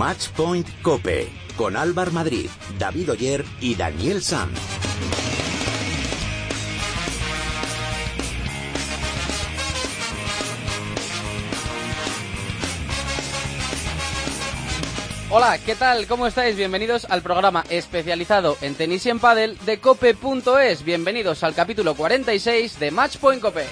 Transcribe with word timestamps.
Matchpoint 0.00 0.66
Cope 0.80 1.28
con 1.58 1.76
Álvar 1.76 2.10
Madrid, 2.10 2.48
David 2.78 3.10
Oyer 3.10 3.44
y 3.60 3.74
Daniel 3.74 4.22
Sanz. 4.22 4.58
Hola, 15.28 15.58
¿qué 15.58 15.74
tal? 15.74 16.06
¿Cómo 16.06 16.26
estáis? 16.26 16.56
Bienvenidos 16.56 17.04
al 17.04 17.20
programa 17.20 17.66
especializado 17.68 18.56
en 18.62 18.76
tenis 18.76 19.04
y 19.04 19.10
en 19.10 19.18
pádel 19.18 19.58
de 19.66 19.80
cope.es. 19.80 20.82
Bienvenidos 20.82 21.44
al 21.44 21.54
capítulo 21.54 21.94
46 21.94 22.80
de 22.80 22.90
Matchpoint 22.90 23.42
Cope. 23.42 23.66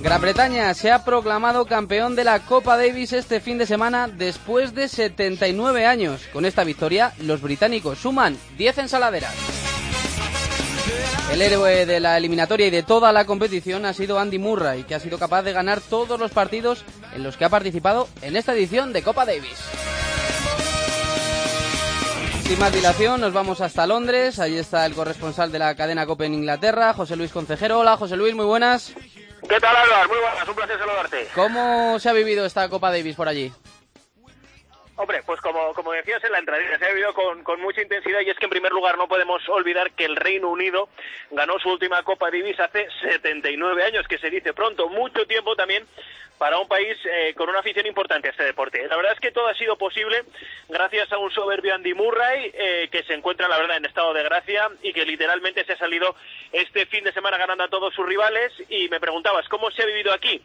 Gran 0.00 0.20
Bretaña 0.20 0.72
se 0.74 0.92
ha 0.92 1.04
proclamado 1.04 1.66
campeón 1.66 2.14
de 2.14 2.22
la 2.22 2.38
Copa 2.46 2.76
Davis 2.76 3.12
este 3.12 3.40
fin 3.40 3.58
de 3.58 3.66
semana 3.66 4.06
después 4.06 4.72
de 4.72 4.86
79 4.86 5.86
años. 5.86 6.22
Con 6.32 6.44
esta 6.44 6.62
victoria, 6.62 7.12
los 7.18 7.42
británicos 7.42 7.98
suman 7.98 8.38
10 8.56 8.78
ensaladeras. 8.78 9.34
El 11.32 11.42
héroe 11.42 11.84
de 11.84 11.98
la 11.98 12.16
eliminatoria 12.16 12.68
y 12.68 12.70
de 12.70 12.84
toda 12.84 13.12
la 13.12 13.24
competición 13.24 13.84
ha 13.86 13.92
sido 13.92 14.20
Andy 14.20 14.38
Murray, 14.38 14.84
que 14.84 14.94
ha 14.94 15.00
sido 15.00 15.18
capaz 15.18 15.42
de 15.42 15.52
ganar 15.52 15.80
todos 15.80 16.18
los 16.20 16.30
partidos 16.30 16.84
en 17.12 17.24
los 17.24 17.36
que 17.36 17.44
ha 17.44 17.50
participado 17.50 18.08
en 18.22 18.36
esta 18.36 18.54
edición 18.54 18.92
de 18.92 19.02
Copa 19.02 19.26
Davis. 19.26 19.58
Sin 22.44 22.58
más 22.60 22.72
dilación, 22.72 23.20
nos 23.20 23.32
vamos 23.32 23.60
hasta 23.60 23.86
Londres. 23.86 24.38
Ahí 24.38 24.56
está 24.56 24.86
el 24.86 24.94
corresponsal 24.94 25.50
de 25.50 25.58
la 25.58 25.74
cadena 25.74 26.06
Copa 26.06 26.24
en 26.24 26.34
Inglaterra, 26.34 26.94
José 26.94 27.16
Luis 27.16 27.32
Concejero. 27.32 27.80
Hola, 27.80 27.96
José 27.96 28.16
Luis, 28.16 28.34
muy 28.34 28.46
buenas. 28.46 28.94
¿Qué 29.48 29.58
tal, 29.60 29.74
Álvaro? 29.74 30.08
Muy 30.08 30.18
buenas, 30.18 30.46
un 30.46 30.54
placer 30.54 30.78
saludarte. 30.78 31.28
¿Cómo 31.34 31.98
se 31.98 32.08
ha 32.10 32.12
vivido 32.12 32.44
esta 32.44 32.68
Copa 32.68 32.90
Davis 32.90 33.16
por 33.16 33.28
allí? 33.28 33.50
Hombre, 34.96 35.22
pues 35.24 35.40
como, 35.40 35.72
como 35.74 35.92
decías 35.92 36.22
en 36.24 36.32
la 36.32 36.40
entradilla, 36.40 36.78
se 36.78 36.84
ha 36.84 36.88
vivido 36.88 37.14
con, 37.14 37.42
con, 37.44 37.60
mucha 37.60 37.80
intensidad 37.80 38.20
y 38.20 38.30
es 38.30 38.36
que 38.36 38.46
en 38.46 38.50
primer 38.50 38.72
lugar 38.72 38.98
no 38.98 39.06
podemos 39.06 39.48
olvidar 39.48 39.92
que 39.92 40.04
el 40.04 40.16
Reino 40.16 40.48
Unido 40.48 40.88
ganó 41.30 41.58
su 41.60 41.70
última 41.70 42.02
Copa 42.02 42.30
Davis 42.30 42.58
hace 42.58 42.88
79 43.00 43.84
años, 43.84 44.06
que 44.08 44.18
se 44.18 44.28
dice 44.28 44.52
pronto, 44.52 44.88
mucho 44.88 45.24
tiempo 45.26 45.54
también 45.54 45.86
para 46.38 46.58
un 46.58 46.68
país 46.68 46.96
eh, 47.04 47.34
con 47.36 47.48
una 47.48 47.58
afición 47.60 47.86
importante 47.86 48.28
a 48.28 48.30
este 48.30 48.44
deporte. 48.44 48.86
La 48.88 48.96
verdad 48.96 49.12
es 49.14 49.20
que 49.20 49.32
todo 49.32 49.48
ha 49.48 49.54
sido 49.54 49.76
posible 49.76 50.22
gracias 50.68 51.10
a 51.12 51.18
un 51.18 51.30
soberbio 51.32 51.74
Andy 51.74 51.94
Murray 51.94 52.50
eh, 52.54 52.88
que 52.90 53.02
se 53.02 53.14
encuentra, 53.14 53.48
la 53.48 53.58
verdad, 53.58 53.76
en 53.78 53.84
estado 53.86 54.14
de 54.14 54.22
gracia 54.22 54.68
y 54.82 54.92
que 54.92 55.04
literalmente 55.04 55.64
se 55.64 55.72
ha 55.72 55.78
salido 55.78 56.14
este 56.52 56.86
fin 56.86 57.04
de 57.04 57.12
semana 57.12 57.36
ganando 57.38 57.64
a 57.64 57.68
todos 57.68 57.92
sus 57.94 58.06
rivales. 58.06 58.52
Y 58.68 58.88
me 58.88 59.00
preguntabas, 59.00 59.48
¿cómo 59.48 59.70
se 59.70 59.82
ha 59.82 59.86
vivido 59.86 60.12
aquí? 60.12 60.40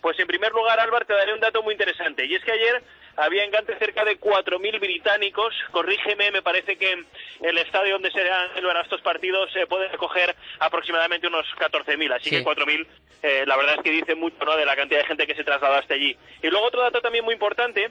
Pues 0.00 0.18
en 0.18 0.26
primer 0.26 0.52
lugar, 0.52 0.78
Álvaro, 0.80 1.06
te 1.06 1.14
daré 1.14 1.32
un 1.32 1.40
dato 1.40 1.62
muy 1.62 1.72
interesante. 1.72 2.26
Y 2.26 2.34
es 2.34 2.44
que 2.44 2.52
ayer 2.52 2.82
había 3.16 3.44
en 3.44 3.50
Gante 3.50 3.78
cerca 3.78 4.04
de 4.04 4.20
4.000 4.20 4.78
británicos. 4.78 5.54
Corrígeme, 5.70 6.30
me 6.32 6.42
parece 6.42 6.76
que 6.76 7.02
el 7.40 7.58
estadio 7.58 7.94
donde 7.94 8.10
se 8.10 8.20
celebran 8.54 8.82
estos 8.84 9.00
partidos 9.00 9.50
se 9.52 9.66
puede 9.66 9.88
recoger 9.88 10.34
aproximadamente 10.58 11.26
unos 11.28 11.46
14.000. 11.58 12.12
Así 12.12 12.28
Sí. 12.30 12.36
que 12.36 12.44
4.000, 12.44 12.86
eh, 13.22 13.44
la 13.46 13.56
verdad 13.56 13.76
es 13.78 13.82
que 13.82 13.90
dice 13.90 14.14
mucho 14.14 14.36
¿no? 14.44 14.56
de 14.56 14.66
la 14.66 14.76
cantidad 14.76 15.00
de 15.00 15.06
gente 15.06 15.26
que 15.26 15.34
se 15.36 15.44
trasladó 15.44 15.80
allí. 15.94 16.16
Y 16.42 16.48
luego 16.48 16.66
otro 16.66 16.82
dato 16.82 17.00
también 17.00 17.24
muy 17.24 17.34
importante, 17.34 17.90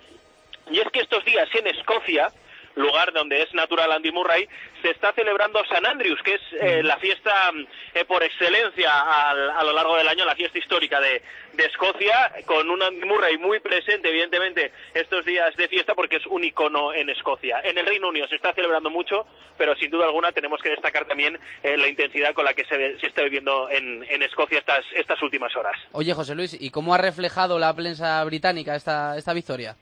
y 0.70 0.80
es 0.80 0.90
que 0.90 1.02
estos 1.02 1.24
días 1.26 1.48
en 1.54 1.68
Escocia, 1.68 2.30
lugar 2.76 3.14
donde 3.14 3.42
es 3.42 3.54
natural 3.54 3.92
Andy 3.92 4.12
Murray, 4.12 4.48
se 4.82 4.92
está 4.92 5.14
celebrando 5.14 5.64
San 5.66 5.86
Andrews, 5.86 6.22
que 6.24 6.34
es 6.36 6.42
eh, 6.60 6.84
la 6.84 6.98
fiesta 6.98 7.52
eh, 7.94 8.06
por 8.06 8.24
excelencia 8.24 8.92
al- 9.30 9.50
a 9.52 9.64
lo 9.64 9.74
largo 9.74 9.96
del 9.98 10.08
año, 10.08 10.26
la 10.26 10.36
fiesta 10.36 10.60
histórica 10.60 11.00
de, 11.00 11.22
de 11.54 11.66
Escocia, 11.66 12.32
con 12.46 12.70
un 12.70 12.84
Andy 12.84 13.06
Murray 13.06 13.38
muy 13.38 13.60
presente, 13.60 14.10
evidentemente, 14.10 14.72
estos 14.94 15.26
días 15.26 15.56
de 15.56 15.68
fiesta, 15.68 15.96
porque 15.96 16.18
es 16.18 16.26
un 16.28 16.44
icono 16.44 16.94
en 16.94 17.10
Escocia. 17.10 17.62
En 17.64 17.78
el 17.78 17.86
Reino 17.86 18.10
Unido 18.10 18.28
se 18.28 18.36
está 18.36 18.54
celebrando 18.54 18.90
mucho, 18.90 19.26
pero 19.58 19.76
sin 19.76 19.90
duda 19.90 20.06
alguna 20.06 20.32
tenemos 20.32 20.62
que 20.62 20.70
destacar 20.70 21.06
también 21.06 21.40
eh, 21.64 21.78
la 21.78 21.88
intensidad 21.88 22.34
con 22.34 22.46
la 22.46 22.54
que 22.54 22.66
se, 22.66 23.00
se 23.00 23.08
está 23.08 23.24
viviendo 23.24 23.70
en, 23.70 24.04
en 24.10 24.22
Escocia 24.24 24.60
estas, 24.60 24.86
estas 24.94 25.22
últimas 25.22 25.56
horas. 25.56 25.76
Oye, 25.94 26.14
José 26.14 26.36
Luis, 26.36 26.56
¿y 26.60 26.70
cómo 26.72 26.94
ha 26.94 26.98
reflejado 26.98 27.58
la 27.58 27.74
prensa 27.74 28.24
británica 28.26 28.76
esta, 28.76 29.18
esta 29.18 29.34
victoria? 29.34 29.76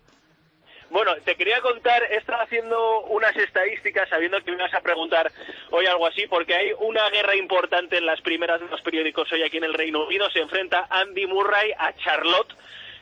Bueno, 0.93 1.15
te 1.25 1.35
quería 1.35 1.59
contar, 1.61 2.03
he 2.11 2.17
estado 2.17 2.43
haciendo 2.43 3.01
unas 3.05 3.35
estadísticas 3.35 4.07
sabiendo 4.09 4.39
que 4.43 4.51
me 4.51 4.57
ibas 4.57 4.75
a 4.75 4.81
preguntar 4.81 5.31
hoy 5.71 5.87
algo 5.87 6.05
así, 6.05 6.27
porque 6.27 6.53
hay 6.53 6.71
una 6.77 7.09
guerra 7.09 7.35
importante 7.35 7.97
en 7.97 8.05
las 8.05 8.21
primeras 8.21 8.61
de 8.61 8.67
los 8.67 8.79
periódicos 8.83 9.31
hoy 9.31 9.41
aquí 9.41 9.57
en 9.57 9.63
el 9.63 9.73
Reino 9.73 10.05
Unido. 10.05 10.29
Se 10.29 10.39
enfrenta 10.39 10.85
Andy 10.91 11.25
Murray 11.25 11.71
a 11.79 11.93
Charlotte 11.93 12.53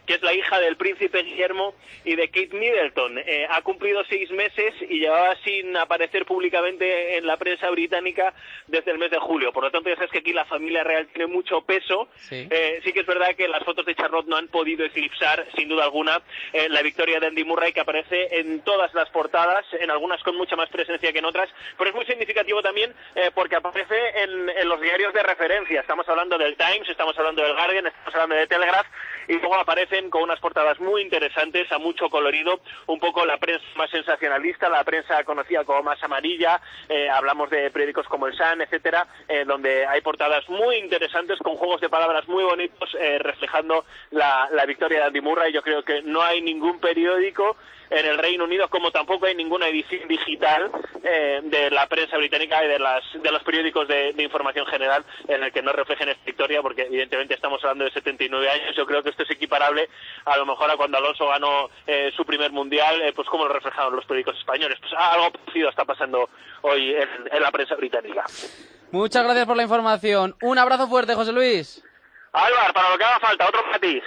que 0.06 0.16
es 0.16 0.22
la 0.22 0.34
hija 0.34 0.60
del 0.60 0.78
príncipe 0.78 1.24
Guillermo 1.24 1.74
y 2.04 2.16
de 2.16 2.30
Kate 2.30 2.56
Middleton. 2.56 3.20
Eh, 3.20 3.48
ha 3.50 3.62
cumplido 3.62 4.04
seis 4.06 4.30
meses 4.32 4.74
y 4.90 5.00
llevaba 5.00 5.36
sin 5.44 5.76
aparecer 5.78 6.26
públicamente 6.26 7.18
en 7.18 7.28
la 7.28 7.38
prensa 7.38 7.70
británica 7.70 8.34
desde 8.68 8.92
el 8.92 8.98
mes 8.98 9.12
de 9.12 9.20
julio. 9.20 9.54
Por 9.54 9.64
lo 9.64 9.72
tanto, 9.72 9.90
ya 9.90 9.96
sabes 9.96 10.12
que 10.12 10.20
aquí 10.20 10.34
la 10.34 10.46
familia 10.46 10.84
real 10.84 11.08
tiene 11.08 11.32
mucho 11.32 11.62
peso. 11.62 12.10
Sí. 12.16 12.48
Eh, 12.50 12.82
sí 12.84 12.94
que 12.94 13.02
es 13.02 13.06
verdad 13.06 13.36
que 13.36 13.48
las 13.48 13.64
fotos 13.64 13.86
de 13.86 13.96
Charlotte 13.96 14.28
no 14.28 14.38
han 14.38 14.48
podido 14.48 14.86
eclipsar, 14.86 15.46
sin 15.56 15.70
duda 15.70 15.84
alguna, 15.84 16.22
eh, 16.54 16.68
la 16.70 16.82
victoria 16.82 17.20
de 17.20 17.28
Andy 17.28 17.44
Murray, 17.44 17.74
que 17.74 17.82
aparece 17.82 18.40
en 18.40 18.62
todas 18.62 18.94
las 18.94 19.10
portadas, 19.10 19.66
en 19.80 19.92
algunas 19.92 20.22
con 20.24 20.36
mucha 20.36 20.56
más 20.56 20.70
presencia 20.70 21.12
que 21.12 21.20
en 21.20 21.26
otras, 21.26 21.50
pero 21.78 21.90
es 21.90 21.96
muy 21.96 22.06
significativo 22.06 22.62
también 22.62 22.94
eh, 23.16 23.32
porque 23.34 23.56
aparece 23.56 23.96
en, 24.16 24.50
en 24.50 24.68
los 24.68 24.82
diarios 24.82 25.14
de 25.14 25.24
referencia. 25.24 25.82
Estamos 25.82 26.08
hablando 26.10 26.38
del 26.38 26.56
Times, 26.58 26.90
estamos 26.90 27.18
hablando 27.18 27.42
del 27.42 27.54
Guardian, 27.54 27.88
estamos 27.88 28.14
hablando 28.16 28.36
de 28.36 28.48
Telegraph, 28.48 28.88
y 29.28 29.34
luego 29.34 29.56
con 30.10 30.24
unas 30.24 30.40
portadas 30.40 30.80
muy 30.80 31.02
interesantes, 31.02 31.70
a 31.72 31.78
mucho 31.78 32.10
colorido, 32.10 32.62
un 32.88 33.00
poco 33.00 33.26
la 33.26 33.38
prensa 33.38 33.66
más 33.76 33.90
sensacionalista, 33.90 34.70
la 34.70 34.84
prensa 34.86 35.24
conocida 35.26 35.66
como 35.66 35.84
más 35.84 36.02
amarilla, 36.02 36.62
eh, 36.88 37.10
hablamos 37.10 37.50
de 37.50 37.70
periódicos 37.72 38.08
como 38.08 38.28
el 38.28 38.34
Sun, 38.34 38.62
etcétera, 38.62 39.06
eh, 39.28 39.44
donde 39.46 39.86
hay 39.86 40.00
portadas 40.02 40.48
muy 40.50 40.78
interesantes 40.78 41.40
con 41.40 41.58
juegos 41.58 41.82
de 41.82 41.90
palabras 41.90 42.26
muy 42.30 42.44
bonitos 42.44 42.96
eh, 43.00 43.20
reflejando 43.20 43.86
la, 44.12 44.48
la 44.52 44.66
victoria 44.66 45.00
de 45.00 45.06
Andy 45.08 45.22
Murray. 45.22 45.52
Yo 45.52 45.62
creo 45.62 45.84
que 45.84 46.02
no 46.04 46.22
hay 46.22 46.42
ningún 46.42 46.80
periódico 46.80 47.58
en 47.92 48.06
el 48.06 48.18
Reino 48.18 48.46
Unido, 48.46 48.70
como 48.70 48.90
tampoco 48.90 49.26
hay 49.26 49.36
ninguna 49.36 49.68
edición 49.68 50.08
digital 50.08 50.72
eh, 51.04 51.42
de 51.44 51.70
la 51.70 51.88
prensa 51.88 52.18
británica 52.18 52.64
y 52.64 52.70
de, 52.70 52.80
las, 52.80 53.04
de 53.22 53.32
los 53.32 53.44
periódicos 53.44 53.88
de, 53.88 54.14
de 54.14 54.24
información 54.24 54.66
general 54.66 55.04
en 55.28 55.44
el 55.44 55.52
que 55.52 55.62
no 55.62 55.74
reflejen 55.74 56.08
esta 56.08 56.24
victoria, 56.26 56.62
porque 56.62 56.84
evidentemente 56.84 57.34
estamos 57.34 57.62
hablando 57.64 57.84
de 57.84 57.92
79 57.92 58.50
años. 58.50 58.76
Yo 58.78 58.86
creo 58.86 59.04
que 59.04 59.10
esto 59.10 59.24
es 59.24 59.32
equiparable 59.32 59.81
a 60.26 60.38
lo 60.38 60.46
mejor 60.46 60.70
a 60.70 60.78
cuando 60.78 60.98
Alonso 60.98 61.28
ganó 61.28 61.70
eh, 61.88 62.12
su 62.16 62.26
primer 62.26 62.52
mundial, 62.52 63.02
eh, 63.02 63.14
pues 63.14 63.28
como 63.28 63.46
lo 63.46 63.54
reflejaron 63.54 63.96
los 63.96 64.06
periódicos 64.06 64.38
españoles. 64.38 64.78
Pues 64.80 64.94
algo 64.98 65.32
parecido 65.32 65.70
está 65.70 65.86
pasando 65.86 66.30
hoy 66.62 66.94
en, 66.94 67.10
en 67.32 67.42
la 67.42 67.52
prensa 67.52 67.76
británica. 67.76 68.26
Muchas 68.92 69.24
gracias 69.24 69.46
por 69.46 69.58
la 69.58 69.64
información. 69.64 70.36
Un 70.42 70.58
abrazo 70.58 70.88
fuerte, 70.88 71.16
José 71.16 71.32
Luis. 71.32 71.84
Álvaro, 72.34 72.74
para 72.74 72.90
lo 72.92 72.98
que 72.98 73.04
haga 73.04 73.20
falta, 73.20 73.48
otro 73.48 73.64
para 73.64 73.80
ti. 73.80 74.02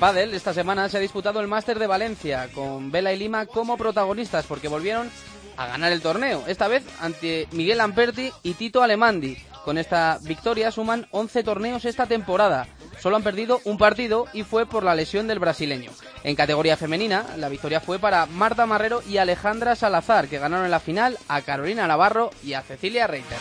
Padel, 0.00 0.32
esta 0.32 0.54
semana 0.54 0.88
se 0.88 0.96
ha 0.96 1.00
disputado 1.00 1.40
el 1.40 1.46
Máster 1.46 1.78
de 1.78 1.86
Valencia 1.86 2.48
con 2.54 2.90
Vela 2.90 3.12
y 3.12 3.18
Lima 3.18 3.44
como 3.46 3.76
protagonistas 3.76 4.46
porque 4.46 4.68
volvieron 4.68 5.10
a 5.58 5.66
ganar 5.66 5.92
el 5.92 6.00
torneo, 6.00 6.42
esta 6.46 6.68
vez 6.68 6.84
ante 7.02 7.46
Miguel 7.52 7.78
Lamperti 7.78 8.32
y 8.42 8.54
Tito 8.54 8.82
Alemandi. 8.82 9.36
Con 9.64 9.78
esta 9.78 10.18
victoria 10.22 10.70
suman 10.70 11.06
11 11.10 11.42
torneos 11.44 11.84
esta 11.84 12.06
temporada. 12.06 12.66
Solo 12.98 13.16
han 13.16 13.22
perdido 13.22 13.60
un 13.64 13.78
partido 13.78 14.26
y 14.32 14.42
fue 14.42 14.66
por 14.66 14.84
la 14.84 14.94
lesión 14.94 15.26
del 15.26 15.38
brasileño. 15.38 15.90
En 16.24 16.36
categoría 16.36 16.76
femenina, 16.76 17.24
la 17.36 17.48
victoria 17.48 17.80
fue 17.80 17.98
para 17.98 18.26
Marta 18.26 18.66
Marrero 18.66 19.02
y 19.08 19.16
Alejandra 19.16 19.76
Salazar, 19.76 20.28
que 20.28 20.38
ganaron 20.38 20.64
en 20.66 20.70
la 20.70 20.80
final 20.80 21.18
a 21.28 21.40
Carolina 21.42 21.86
Navarro 21.86 22.30
y 22.44 22.54
a 22.54 22.62
Cecilia 22.62 23.06
Reiter. 23.06 23.38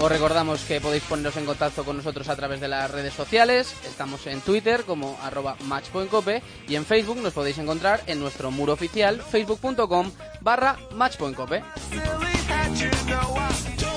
Os 0.00 0.10
recordamos 0.10 0.62
que 0.62 0.80
podéis 0.80 1.02
poneros 1.02 1.36
en 1.36 1.44
contacto 1.44 1.84
con 1.84 1.98
nosotros 1.98 2.26
a 2.30 2.36
través 2.36 2.58
de 2.58 2.68
las 2.68 2.90
redes 2.90 3.12
sociales. 3.12 3.74
Estamos 3.84 4.26
en 4.26 4.40
Twitter 4.40 4.84
como 4.84 5.18
arroba 5.22 5.56
matchpointcope 5.66 6.42
y 6.66 6.76
en 6.76 6.86
Facebook 6.86 7.18
nos 7.18 7.34
podéis 7.34 7.58
encontrar 7.58 8.00
en 8.06 8.18
nuestro 8.18 8.50
muro 8.50 8.72
oficial 8.72 9.20
facebook.com 9.20 10.10
barra 10.40 10.78
matchpointcope. 10.94 11.62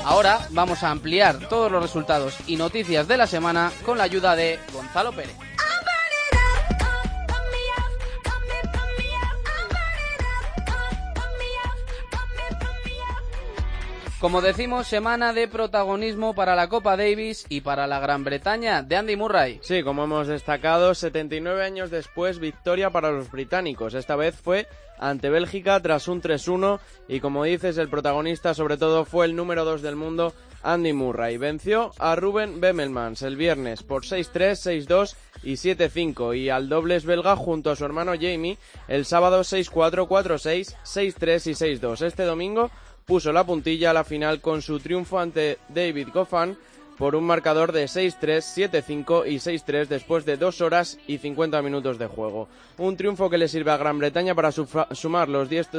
Ahora 0.04 0.48
vamos 0.52 0.84
a 0.84 0.92
ampliar 0.92 1.48
todos 1.48 1.72
los 1.72 1.82
resultados 1.82 2.36
y 2.46 2.58
noticias 2.58 3.08
de 3.08 3.18
la 3.18 3.28
semana 3.28 3.72
con 3.86 3.98
la 3.98 4.04
ayuda 4.04 4.36
de 4.36 4.60
Gonzalo 4.74 5.14
Pérez. 5.14 5.36
Como 14.24 14.40
decimos, 14.40 14.88
semana 14.88 15.34
de 15.34 15.50
protagonismo 15.50 16.34
para 16.34 16.56
la 16.56 16.70
Copa 16.70 16.96
Davis 16.96 17.46
y 17.50 17.60
para 17.60 17.88
la 17.88 18.00
Gran 18.00 18.24
Bretaña 18.24 18.81
de 18.81 18.96
Andy 18.96 19.18
Murray. 19.18 19.60
Sí, 19.62 19.84
como 19.84 20.06
hemos 20.06 20.28
destacado, 20.28 20.96
79 20.96 21.62
años 21.62 21.92
después, 21.92 22.40
victoria 22.40 22.90
para 22.90 23.12
los 23.12 23.30
británicos. 23.30 23.96
Esta 23.96 24.16
vez 24.16 24.34
fue 24.34 24.70
ante 24.98 25.30
Bélgica 25.30 25.78
tras 25.81 26.08
un 26.08 26.22
3-1 26.22 26.80
y 27.10 27.20
como 27.20 27.44
dices, 27.44 27.78
el 27.78 27.90
protagonista 27.90 28.54
sobre 28.54 28.78
todo 28.78 29.04
fue 29.04 29.25
el 29.25 29.36
número 29.36 29.66
2 29.66 29.81
del 29.81 29.98
mundo, 29.98 30.34
Andy 30.62 30.94
Murray. 30.94 31.36
Venció 31.36 31.92
a 32.00 32.16
Ruben 32.16 32.62
Bemelmans 32.62 33.24
el 33.24 33.36
viernes 33.36 33.84
por 33.84 34.04
6-3, 34.04 34.88
6-2 34.88 35.16
y 35.44 35.54
7-5 35.56 36.38
y 36.38 36.50
al 36.50 36.69
dobles 36.69 37.04
belga 37.04 37.36
junto 37.36 37.72
a 37.72 37.76
su 37.76 37.84
hermano 37.84 38.14
Jamie 38.14 38.58
el 38.88 39.04
sábado 39.04 39.42
6-4, 39.42 40.08
4-6, 40.08 40.76
6-3 40.86 41.48
y 41.48 41.78
6-2. 41.81 42.06
Este 42.06 42.24
domingo 42.24 42.72
puso 43.06 43.32
la 43.32 43.44
puntilla 43.44 43.90
a 43.90 43.94
la 43.94 44.04
final 44.04 44.42
con 44.42 44.62
su 44.62 44.80
triunfo 44.80 45.20
ante 45.20 45.60
David 45.68 46.10
Goffin 46.14 46.58
por 46.98 47.16
un 47.16 47.25
marcador 47.25 47.72
de 47.72 47.86
6-3, 47.86 48.69
7-5 48.69 49.28
y 49.28 49.36
6-3 49.36 49.88
después 49.88 50.25
de 50.25 50.38
2 50.38 50.62
horas 50.62 50.98
y 51.07 51.18
50 51.18 51.62
minutos 51.62 51.98
de 51.98 52.07
juego. 52.07 52.48
Un 52.78 52.98
triunfo 52.98 53.30
que 53.30 53.38
le 53.38 53.48
sirve 53.48 53.72
a 53.72 53.78
Gran 53.78 54.00
Bretaña 54.00 54.36
para 54.36 54.51
sumar 54.51 55.30
los 55.30 55.50
10 55.50 55.69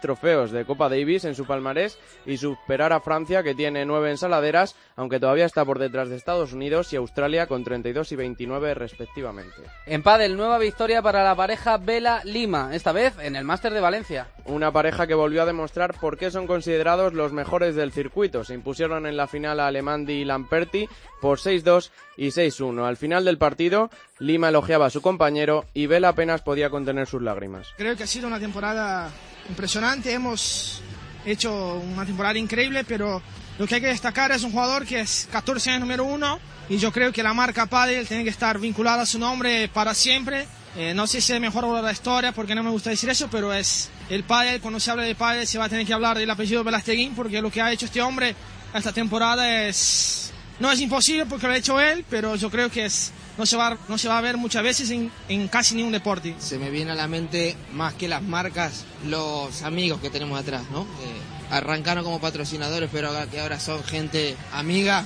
trofeos 0.00 0.50
de 0.50 0.64
Copa 0.64 0.88
Davis 0.88 1.24
en 1.24 1.34
su 1.34 1.46
palmarés 1.46 1.98
y 2.26 2.36
superar 2.36 2.92
a 2.92 3.00
Francia 3.00 3.42
que 3.42 3.54
tiene 3.54 3.84
9 3.84 4.10
ensaladeras, 4.10 4.76
aunque 4.96 5.20
todavía 5.20 5.46
está 5.46 5.64
por 5.64 5.78
detrás 5.78 6.08
de 6.08 6.16
Estados 6.16 6.52
Unidos 6.52 6.92
y 6.92 6.96
Australia 6.96 7.46
con 7.46 7.64
32 7.64 8.12
y 8.12 8.16
29 8.16 8.74
respectivamente. 8.74 9.56
En 9.86 10.02
pádel, 10.02 10.36
nueva 10.36 10.58
victoria 10.58 11.02
para 11.02 11.24
la 11.24 11.34
pareja 11.34 11.78
Vela 11.78 12.22
Lima, 12.24 12.74
esta 12.74 12.92
vez 12.92 13.14
en 13.20 13.36
el 13.36 13.44
Máster 13.44 13.72
de 13.72 13.80
Valencia. 13.80 14.28
Una 14.46 14.70
pareja 14.70 15.06
que 15.06 15.14
volvió 15.14 15.42
a 15.42 15.46
demostrar 15.46 15.94
por 15.98 16.18
qué 16.18 16.30
son 16.30 16.46
considerados 16.46 17.14
los 17.14 17.32
mejores 17.32 17.74
del 17.74 17.92
circuito. 17.92 18.44
Se 18.44 18.54
impusieron 18.54 19.06
en 19.06 19.16
la 19.16 19.26
final 19.26 19.60
a 19.60 19.68
Alemandi 19.68 20.12
y 20.14 20.24
Lamperti 20.64 20.88
por 21.20 21.38
6-2 21.38 21.90
y 22.16 22.28
6-1. 22.28 22.86
Al 22.86 22.96
final 22.96 23.24
del 23.24 23.38
partido, 23.38 23.90
Lima 24.18 24.48
elogiaba 24.48 24.86
a 24.86 24.90
su 24.90 25.02
compañero 25.02 25.64
y 25.74 25.86
Vela 25.86 26.10
apenas 26.10 26.42
podía 26.42 26.70
contener 26.70 27.06
sus 27.06 27.22
lágrimas. 27.22 27.68
Creo 27.76 27.96
que 27.96 28.04
ha 28.04 28.06
sido 28.06 28.26
una 28.26 28.40
temporada 28.40 29.10
impresionante. 29.48 30.12
Hemos 30.12 30.82
hecho 31.24 31.76
una 31.76 32.04
temporada 32.04 32.38
increíble, 32.38 32.84
pero 32.84 33.22
lo 33.58 33.66
que 33.66 33.76
hay 33.76 33.80
que 33.80 33.88
destacar 33.88 34.32
es 34.32 34.42
un 34.42 34.52
jugador 34.52 34.84
que 34.84 35.00
es 35.00 35.28
14 35.30 35.70
años 35.70 35.80
número 35.80 36.04
uno 36.04 36.38
y 36.68 36.78
yo 36.78 36.92
creo 36.92 37.12
que 37.12 37.22
la 37.22 37.34
marca 37.34 37.66
Padel 37.66 38.06
tiene 38.06 38.24
que 38.24 38.30
estar 38.30 38.58
vinculada 38.58 39.02
a 39.02 39.06
su 39.06 39.18
nombre 39.18 39.68
para 39.68 39.94
siempre. 39.94 40.46
Eh, 40.76 40.92
no 40.92 41.06
sé 41.06 41.20
si 41.20 41.32
es 41.32 41.40
mejor 41.40 41.64
de 41.76 41.82
la 41.82 41.92
historia 41.92 42.32
porque 42.32 42.54
no 42.54 42.62
me 42.64 42.70
gusta 42.70 42.90
decir 42.90 43.08
eso, 43.08 43.28
pero 43.30 43.52
es 43.52 43.90
el 44.10 44.24
Padel. 44.24 44.60
Cuando 44.60 44.80
se 44.80 44.90
habla 44.90 45.04
de 45.04 45.14
Padel 45.14 45.46
se 45.46 45.58
va 45.58 45.66
a 45.66 45.68
tener 45.68 45.86
que 45.86 45.94
hablar 45.94 46.18
del 46.18 46.28
apellido 46.28 46.64
Velasteguín 46.64 47.14
porque 47.14 47.40
lo 47.40 47.50
que 47.50 47.62
ha 47.62 47.72
hecho 47.72 47.86
este 47.86 48.02
hombre 48.02 48.34
esta 48.74 48.92
temporada 48.92 49.68
es 49.68 50.33
no 50.60 50.70
es 50.70 50.80
imposible 50.80 51.26
porque 51.26 51.46
lo 51.46 51.52
ha 51.52 51.56
hecho 51.56 51.80
él, 51.80 52.04
pero 52.08 52.36
yo 52.36 52.50
creo 52.50 52.70
que 52.70 52.84
es, 52.84 53.10
no, 53.36 53.46
se 53.46 53.56
va, 53.56 53.76
no 53.88 53.98
se 53.98 54.08
va 54.08 54.18
a 54.18 54.20
ver 54.20 54.36
muchas 54.36 54.62
veces 54.62 54.90
en, 54.90 55.48
casi 55.48 55.74
ningún 55.74 55.92
deporte. 55.92 56.34
Se 56.38 56.58
me 56.58 56.70
viene 56.70 56.92
a 56.92 56.94
la 56.94 57.08
mente 57.08 57.56
más 57.72 57.94
que 57.94 58.08
las 58.08 58.22
marcas, 58.22 58.84
los 59.06 59.62
amigos 59.62 60.00
que 60.00 60.10
tenemos 60.10 60.38
atrás, 60.38 60.62
¿no? 60.70 60.82
Eh, 60.82 61.20
arrancaron 61.50 62.04
como 62.04 62.20
patrocinadores, 62.20 62.88
pero 62.92 63.10
que 63.30 63.40
ahora 63.40 63.58
son 63.58 63.82
gente 63.84 64.36
amiga. 64.52 65.04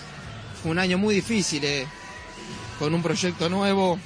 Fue 0.62 0.70
un 0.70 0.78
año 0.78 0.98
muy 0.98 1.14
difícil, 1.14 1.64
eh, 1.64 1.86
con 2.78 2.94
un 2.94 3.02
proyecto 3.02 3.48
nuevo. 3.48 3.98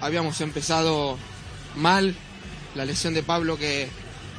Habíamos 0.00 0.40
empezado 0.40 1.18
mal, 1.76 2.16
la 2.74 2.84
lesión 2.84 3.14
de 3.14 3.22
Pablo 3.22 3.56
que 3.56 3.88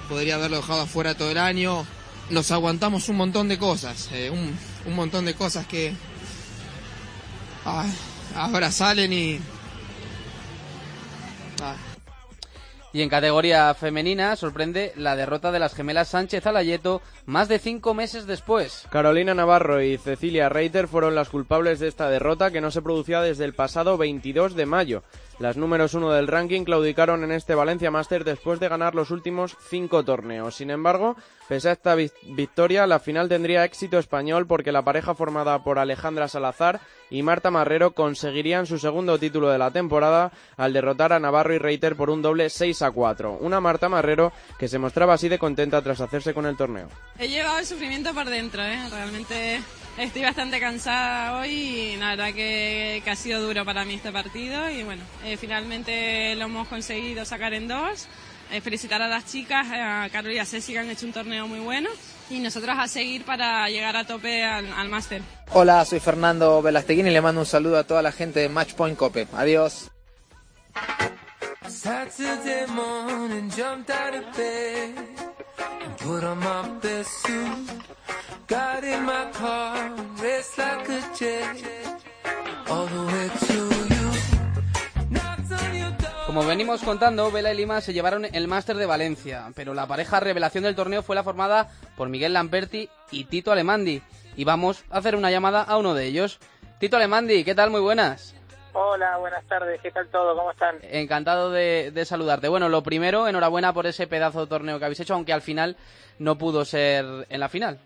podría 0.09 0.35
haberlo 0.35 0.57
dejado 0.57 0.81
afuera 0.81 1.15
todo 1.15 1.31
el 1.31 1.37
año. 1.37 1.85
Nos 2.29 2.51
aguantamos 2.51 3.09
un 3.09 3.17
montón 3.17 3.47
de 3.47 3.57
cosas, 3.57 4.09
eh, 4.13 4.29
un, 4.29 4.55
un 4.85 4.95
montón 4.95 5.25
de 5.25 5.33
cosas 5.33 5.65
que, 5.67 5.93
ahora 8.35 8.71
salen 8.71 9.13
y... 9.13 9.39
Y 12.93 13.01
en 13.01 13.09
categoría 13.09 13.73
femenina 13.73 14.35
sorprende 14.35 14.91
la 14.97 15.15
derrota 15.15 15.53
de 15.53 15.59
las 15.59 15.73
gemelas 15.73 16.09
Sánchez 16.09 16.45
Alayeto 16.45 17.01
más 17.25 17.47
de 17.47 17.57
cinco 17.57 17.93
meses 17.93 18.25
después. 18.25 18.85
Carolina 18.91 19.33
Navarro 19.33 19.81
y 19.81 19.97
Cecilia 19.97 20.49
Reiter 20.49 20.89
fueron 20.89 21.15
las 21.15 21.29
culpables 21.29 21.79
de 21.79 21.87
esta 21.87 22.09
derrota 22.09 22.51
que 22.51 22.59
no 22.59 22.69
se 22.69 22.81
producía 22.81 23.21
desde 23.21 23.45
el 23.45 23.53
pasado 23.53 23.97
22 23.97 24.55
de 24.55 24.65
mayo. 24.65 25.03
Las 25.41 25.57
números 25.57 25.95
uno 25.95 26.11
del 26.11 26.27
ranking 26.27 26.65
claudicaron 26.65 27.23
en 27.23 27.31
este 27.31 27.55
Valencia 27.55 27.89
Master 27.89 28.23
después 28.23 28.59
de 28.59 28.69
ganar 28.69 28.93
los 28.93 29.09
últimos 29.09 29.57
cinco 29.71 30.05
torneos. 30.05 30.53
Sin 30.53 30.69
embargo, 30.69 31.15
pese 31.49 31.69
a 31.69 31.71
esta 31.71 31.95
victoria, 31.95 32.85
la 32.85 32.99
final 32.99 33.27
tendría 33.27 33.65
éxito 33.65 33.97
español 33.97 34.45
porque 34.45 34.71
la 34.71 34.83
pareja 34.83 35.15
formada 35.15 35.63
por 35.63 35.79
Alejandra 35.79 36.27
Salazar 36.27 36.79
y 37.09 37.23
Marta 37.23 37.49
Marrero 37.49 37.95
conseguirían 37.95 38.67
su 38.67 38.77
segundo 38.77 39.17
título 39.17 39.49
de 39.49 39.57
la 39.57 39.71
temporada 39.71 40.31
al 40.57 40.73
derrotar 40.73 41.11
a 41.11 41.19
Navarro 41.19 41.55
y 41.55 41.57
Reiter 41.57 41.95
por 41.95 42.11
un 42.11 42.21
doble 42.21 42.51
6 42.51 42.83
a 42.83 42.91
4. 42.91 43.39
Una 43.41 43.59
Marta 43.59 43.89
Marrero 43.89 44.31
que 44.59 44.67
se 44.67 44.77
mostraba 44.77 45.15
así 45.15 45.27
de 45.27 45.39
contenta 45.39 45.81
tras 45.81 46.01
hacerse 46.01 46.35
con 46.35 46.45
el 46.45 46.55
torneo. 46.55 46.87
He 47.17 47.27
llevado 47.27 47.57
el 47.57 47.65
sufrimiento 47.65 48.13
por 48.13 48.29
dentro, 48.29 48.61
¿eh? 48.61 48.77
realmente 48.91 49.59
Estoy 49.97 50.23
bastante 50.23 50.59
cansada 50.59 51.39
hoy 51.39 51.49
y 51.49 51.95
la 51.97 52.15
verdad 52.15 52.33
que, 52.33 53.03
ha 53.05 53.15
sido 53.15 53.41
duro 53.41 53.65
para 53.65 53.85
mí 53.85 53.95
este 53.95 54.11
partido 54.11 54.69
y 54.69 54.83
bueno, 54.83 55.03
eh, 55.25 55.37
finalmente 55.37 56.33
lo 56.35 56.45
hemos 56.45 56.67
conseguido 56.67 57.25
sacar 57.25 57.53
en 57.53 57.67
dos. 57.67 58.07
Eh, 58.51 58.59
felicitar 58.59 59.01
a 59.01 59.07
las 59.07 59.25
chicas, 59.25 59.67
a 59.71 60.09
Carol 60.11 60.33
y 60.33 60.39
a 60.39 60.45
Ceci 60.45 60.73
que 60.73 60.79
han 60.79 60.89
hecho 60.89 61.05
un 61.05 61.13
torneo 61.13 61.47
muy 61.47 61.59
bueno 61.59 61.89
y 62.29 62.39
nosotros 62.39 62.75
a 62.77 62.87
seguir 62.87 63.23
para 63.23 63.69
llegar 63.69 63.95
a 63.95 64.05
tope 64.05 64.43
al, 64.43 64.71
al 64.73 64.89
máster. 64.89 65.21
Hola, 65.51 65.85
soy 65.85 65.99
Fernando 65.99 66.61
Velasteguín 66.61 67.07
y 67.07 67.11
le 67.11 67.21
mando 67.21 67.41
un 67.41 67.47
saludo 67.47 67.77
a 67.77 67.83
toda 67.85 68.01
la 68.01 68.11
gente 68.11 68.41
de 68.41 68.49
Matchpoint 68.49 68.97
Cope. 68.97 69.27
Adiós. 69.33 69.89
Como 86.25 86.45
venimos 86.45 86.83
contando, 86.83 87.31
Vela 87.31 87.53
y 87.53 87.55
Lima 87.55 87.79
se 87.79 87.93
llevaron 87.93 88.25
el 88.25 88.49
máster 88.49 88.75
de 88.75 88.85
Valencia, 88.85 89.51
pero 89.55 89.73
la 89.73 89.87
pareja 89.87 90.19
revelación 90.19 90.65
del 90.65 90.75
torneo 90.75 91.01
fue 91.01 91.15
la 91.15 91.23
formada 91.23 91.69
por 91.95 92.09
Miguel 92.09 92.33
Lamperti 92.33 92.89
y 93.09 93.23
Tito 93.23 93.53
Alemandi. 93.53 94.01
Y 94.35 94.43
vamos 94.43 94.83
a 94.89 94.97
hacer 94.97 95.15
una 95.15 95.31
llamada 95.31 95.63
a 95.63 95.77
uno 95.77 95.93
de 95.93 96.07
ellos. 96.07 96.39
Tito 96.79 96.97
Alemandi, 96.97 97.45
¿qué 97.45 97.55
tal? 97.55 97.69
Muy 97.69 97.79
buenas. 97.79 98.35
Hola, 98.73 99.17
buenas 99.17 99.45
tardes, 99.45 99.79
¿qué 99.81 99.91
tal 99.91 100.07
todo? 100.09 100.35
¿Cómo 100.35 100.51
están? 100.51 100.77
Encantado 100.81 101.51
de, 101.51 101.91
de, 101.93 102.05
saludarte. 102.05 102.47
Bueno, 102.47 102.67
lo 102.67 102.83
primero, 102.83 103.27
enhorabuena 103.27 103.73
por 103.73 103.85
ese 103.85 104.07
pedazo 104.07 104.41
de 104.41 104.47
torneo 104.47 104.79
que 104.79 104.85
habéis 104.85 104.99
hecho, 105.01 105.13
aunque 105.13 105.33
al 105.33 105.41
final 105.41 105.77
no 106.19 106.37
pudo 106.37 106.63
ser 106.63 107.27
en 107.29 107.39
la 107.39 107.49
final. 107.49 107.79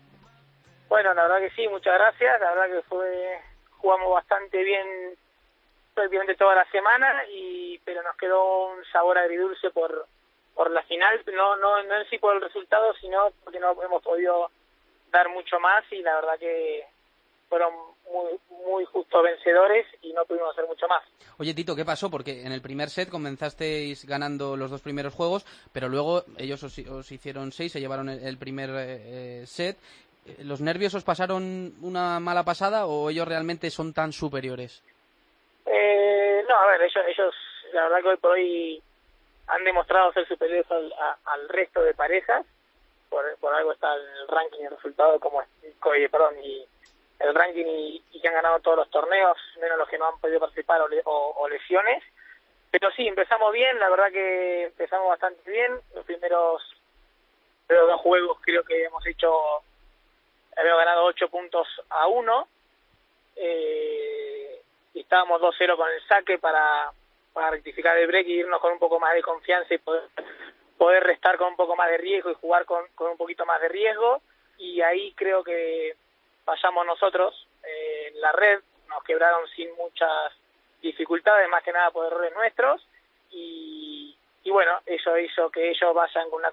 Bueno, 0.88 1.14
la 1.14 1.22
verdad 1.22 1.40
que 1.40 1.54
sí, 1.54 1.68
muchas 1.68 1.94
gracias. 1.94 2.40
La 2.40 2.54
verdad 2.54 2.76
que 2.76 2.82
fue 2.88 3.40
jugamos 3.78 4.12
bastante 4.12 4.62
bien 4.62 5.16
prácticamente 5.94 6.34
toda 6.34 6.54
la 6.54 6.64
semana 6.70 7.24
y 7.30 7.78
pero 7.84 8.02
nos 8.02 8.16
quedó 8.16 8.68
un 8.68 8.84
sabor 8.92 9.18
agridulce 9.18 9.70
por 9.70 10.06
por 10.54 10.70
la 10.70 10.82
final, 10.84 11.22
no 11.34 11.56
no 11.56 11.82
no 11.82 11.96
en 11.96 12.08
sí 12.08 12.18
por 12.18 12.34
el 12.34 12.42
resultado, 12.42 12.94
sino 12.94 13.30
porque 13.44 13.60
no 13.60 13.80
hemos 13.82 14.02
podido 14.02 14.50
dar 15.10 15.28
mucho 15.28 15.58
más 15.60 15.84
y 15.92 16.02
la 16.02 16.14
verdad 16.16 16.38
que 16.38 16.84
fueron 17.48 17.72
muy, 18.12 18.38
muy 18.64 18.84
justos 18.86 19.22
vencedores 19.22 19.86
y 20.02 20.12
no 20.12 20.24
pudimos 20.24 20.50
hacer 20.52 20.66
mucho 20.66 20.86
más. 20.88 21.02
Oye, 21.38 21.54
Tito, 21.54 21.76
¿qué 21.76 21.84
pasó? 21.84 22.10
Porque 22.10 22.42
en 22.44 22.52
el 22.52 22.62
primer 22.62 22.88
set 22.90 23.08
comenzasteis 23.08 24.04
ganando 24.04 24.56
los 24.56 24.70
dos 24.70 24.82
primeros 24.82 25.14
juegos, 25.14 25.44
pero 25.72 25.88
luego 25.88 26.24
ellos 26.38 26.62
os, 26.62 27.12
hicieron 27.12 27.52
seis, 27.52 27.72
se 27.72 27.80
llevaron 27.80 28.08
el, 28.08 28.38
primer 28.38 28.70
eh, 28.74 29.44
set. 29.46 29.78
¿Los 30.42 30.60
nervios 30.60 30.94
os 30.94 31.04
pasaron 31.04 31.74
una 31.82 32.20
mala 32.20 32.44
pasada 32.44 32.86
o 32.86 33.10
ellos 33.10 33.28
realmente 33.28 33.70
son 33.70 33.92
tan 33.92 34.12
superiores? 34.12 34.82
Eh, 35.66 36.44
no, 36.48 36.56
a 36.56 36.66
ver, 36.66 36.82
ellos, 36.82 37.04
ellos, 37.08 37.34
la 37.72 37.82
verdad 37.84 38.02
que 38.02 38.08
hoy 38.08 38.16
por 38.16 38.30
hoy 38.32 38.82
han 39.48 39.64
demostrado 39.64 40.12
ser 40.12 40.26
superiores 40.26 40.70
al, 40.70 40.92
al 41.24 41.48
resto 41.48 41.82
de 41.82 41.94
parejas. 41.94 42.44
Por, 43.08 43.24
por 43.38 43.54
algo 43.54 43.72
está 43.72 43.94
el 43.94 44.28
ranking, 44.28 44.64
el 44.64 44.70
resultado 44.70 45.20
como, 45.20 45.42
perdón, 46.10 46.34
y 46.42 46.66
el 47.20 47.34
ranking 47.34 47.64
y, 47.66 48.20
que 48.20 48.28
han 48.28 48.34
ganado 48.34 48.60
todos 48.60 48.78
los 48.78 48.90
torneos, 48.90 49.36
menos 49.60 49.78
los 49.78 49.88
que 49.88 49.98
no 49.98 50.08
han 50.08 50.18
podido 50.18 50.40
participar 50.40 50.80
o, 51.04 51.48
lesiones. 51.48 52.02
Pero 52.70 52.90
sí, 52.92 53.06
empezamos 53.06 53.52
bien, 53.52 53.78
la 53.78 53.88
verdad 53.88 54.10
que 54.10 54.64
empezamos 54.64 55.08
bastante 55.08 55.50
bien. 55.50 55.72
Los 55.94 56.04
primeros, 56.04 56.62
dos 57.68 58.00
juegos 58.00 58.38
creo 58.42 58.64
que 58.64 58.84
hemos 58.84 59.06
hecho, 59.06 59.62
habíamos 60.56 60.78
ganado 60.80 61.04
8 61.04 61.28
puntos 61.28 61.68
a 61.90 62.06
1. 62.06 62.48
Eh, 63.36 64.62
y 64.94 65.00
estábamos 65.00 65.40
2-0 65.40 65.76
con 65.76 65.90
el 65.90 66.02
saque 66.08 66.38
para, 66.38 66.90
para 67.32 67.50
rectificar 67.50 67.96
el 67.98 68.06
break 68.06 68.26
y 68.28 68.40
irnos 68.40 68.60
con 68.60 68.72
un 68.72 68.78
poco 68.78 68.98
más 68.98 69.14
de 69.14 69.22
confianza 69.22 69.74
y 69.74 69.78
poder, 69.78 70.04
poder 70.78 71.04
restar 71.04 71.36
con 71.36 71.48
un 71.48 71.56
poco 71.56 71.76
más 71.76 71.90
de 71.90 71.98
riesgo 71.98 72.30
y 72.30 72.34
jugar 72.34 72.64
con, 72.64 72.86
con 72.94 73.10
un 73.10 73.16
poquito 73.16 73.44
más 73.44 73.60
de 73.60 73.68
riesgo. 73.68 74.22
Y 74.58 74.80
ahí 74.80 75.12
creo 75.12 75.44
que 75.44 75.94
pasamos 76.44 76.86
nosotros 76.86 77.46
eh, 77.62 78.12
en 78.14 78.20
la 78.20 78.32
red, 78.32 78.60
nos 78.88 79.02
quebraron 79.02 79.46
sin 79.48 79.74
muchas 79.76 80.32
dificultades, 80.80 81.48
más 81.48 81.62
que 81.62 81.72
nada 81.72 81.90
por 81.90 82.06
errores 82.06 82.32
nuestros, 82.34 82.86
y, 83.30 84.16
y 84.44 84.50
bueno, 84.50 84.80
eso 84.86 85.18
hizo 85.18 85.50
que 85.50 85.70
ellos 85.70 85.92
vayan 85.94 86.30
con 86.30 86.40
una 86.40 86.52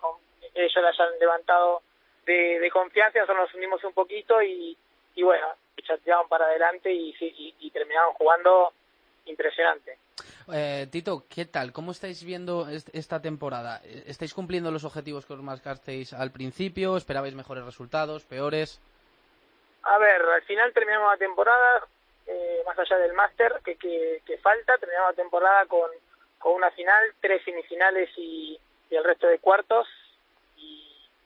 ellos 0.55 0.83
hayan 0.83 1.19
levantado 1.19 1.81
de, 2.25 2.69
confianza, 2.71 3.19
nosotros 3.19 3.47
nos 3.47 3.55
unimos 3.55 3.83
un 3.83 3.93
poquito 3.93 4.41
y, 4.41 4.77
y 5.15 5.23
bueno, 5.23 5.47
chateaban 5.81 6.27
para 6.27 6.45
adelante 6.45 6.91
y, 6.91 7.15
y, 7.19 7.55
y 7.59 7.71
terminaron 7.71 8.13
jugando 8.13 8.73
impresionante. 9.25 9.97
Eh, 10.51 10.87
Tito, 10.91 11.23
¿qué 11.29 11.45
tal? 11.45 11.71
¿Cómo 11.71 11.91
estáis 11.91 12.23
viendo 12.23 12.67
esta 12.69 13.21
temporada? 13.21 13.81
¿Estáis 13.83 14.33
cumpliendo 14.33 14.71
los 14.71 14.83
objetivos 14.83 15.25
que 15.25 15.33
os 15.33 15.41
marcasteis 15.41 16.13
al 16.13 16.31
principio? 16.31 16.97
¿Esperabais 16.97 17.35
mejores 17.35 17.63
resultados, 17.63 18.25
peores? 18.25 18.81
A 19.83 19.97
ver, 19.97 20.21
al 20.21 20.41
final 20.43 20.73
terminamos 20.73 21.11
la 21.11 21.17
temporada, 21.17 21.87
eh, 22.27 22.61
más 22.65 22.77
allá 22.77 22.97
del 22.97 23.13
máster 23.13 23.53
que, 23.63 23.75
que, 23.75 24.37
falta, 24.41 24.77
terminamos 24.77 25.11
la 25.11 25.23
temporada 25.23 25.65
con, 25.65 25.89
con 26.39 26.53
una 26.53 26.71
final, 26.71 27.13
tres 27.21 27.43
semifinales 27.43 28.09
y, 28.17 28.59
el 28.89 29.03
resto 29.03 29.25
de 29.25 29.39
cuartos, 29.39 29.87
y 29.87 30.02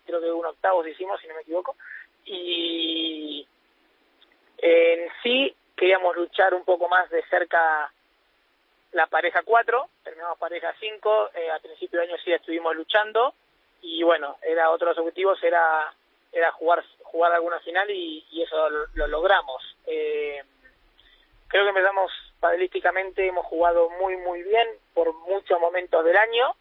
creo 0.07 0.19
que 0.19 0.31
un 0.31 0.45
octavos 0.45 0.87
hicimos, 0.87 1.21
si 1.21 1.27
no 1.27 1.35
me 1.35 1.41
equivoco, 1.41 1.75
y 2.25 3.45
en 4.57 5.09
sí 5.21 5.55
queríamos 5.75 6.15
luchar 6.15 6.53
un 6.53 6.65
poco 6.65 6.89
más 6.89 7.09
de 7.09 7.23
cerca 7.29 7.91
la 8.93 9.07
pareja 9.07 9.43
4, 9.43 9.89
terminamos 10.03 10.37
pareja 10.39 10.73
5, 10.79 11.29
eh, 11.35 11.51
a 11.51 11.59
principio 11.59 11.99
de 11.99 12.07
año 12.07 12.17
sí 12.23 12.31
estuvimos 12.31 12.75
luchando 12.75 13.33
y 13.81 14.01
bueno, 14.03 14.37
era 14.41 14.71
otro 14.71 14.87
de 14.87 14.95
los 14.95 14.99
objetivos 14.99 15.41
era 15.43 15.93
era 16.31 16.51
jugar 16.51 16.83
jugar 17.03 17.31
alguna 17.31 17.59
final 17.59 17.89
y, 17.89 18.23
eso 18.41 18.69
lo, 18.69 19.07
logramos. 19.07 19.75
Eh, 19.85 20.43
creo 21.47 21.63
que 21.63 21.69
empezamos 21.69 22.11
padelísticamente, 22.39 23.27
hemos 23.27 23.45
jugado 23.45 23.89
muy 23.91 24.17
muy 24.17 24.43
bien 24.43 24.67
por 24.93 25.13
muchos 25.27 25.59
momentos 25.59 26.03
del 26.03 26.17
año, 26.17 26.55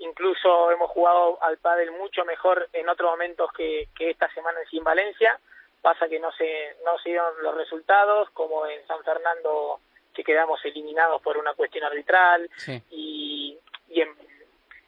incluso 0.00 0.70
hemos 0.70 0.90
jugado 0.90 1.42
al 1.42 1.58
pádel 1.58 1.92
mucho 1.92 2.24
mejor 2.24 2.68
en 2.72 2.88
otros 2.88 3.10
momentos 3.10 3.50
que, 3.52 3.88
que 3.96 4.10
esta 4.10 4.32
semana 4.32 4.60
en 4.60 4.68
Sin 4.68 4.84
Valencia, 4.84 5.38
pasa 5.80 6.08
que 6.08 6.20
no 6.20 6.30
se 6.32 6.76
no 6.84 6.98
se 6.98 7.10
dieron 7.10 7.32
los 7.42 7.54
resultados 7.54 8.28
como 8.30 8.66
en 8.66 8.86
San 8.86 9.02
Fernando 9.02 9.80
que 10.12 10.24
quedamos 10.24 10.62
eliminados 10.64 11.22
por 11.22 11.38
una 11.38 11.54
cuestión 11.54 11.84
arbitral. 11.84 12.50
Y, 12.90 13.56
y 13.88 14.00
en, 14.00 14.08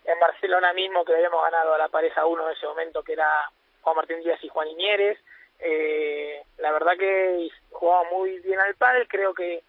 en, 0.05 0.21
Barcelona 0.21 0.73
mismo 0.73 1.05
que 1.05 1.15
habíamos 1.15 1.43
ganado 1.43 1.75
a 1.75 1.79
la 1.79 1.89
pareja 1.89 2.27
uno 2.27 2.47
en 2.47 2.57
ese 2.57 2.67
momento 2.67 3.03
que 3.03 3.15
era 3.15 3.51
Juan 3.81 3.97
Martín 3.97 4.21
Díaz 4.21 4.43
y 4.43 4.49
Juan 4.49 4.69
Iñieres 4.69 5.19
eh, 5.65 6.43
la 6.59 6.73
verdad 6.73 6.97
que 6.99 7.49
jugaba 7.71 8.11
muy 8.11 8.41
bien 8.41 8.59
al 8.61 8.75
pádel. 8.75 9.07
Creo 9.09 9.33
que 9.33 9.63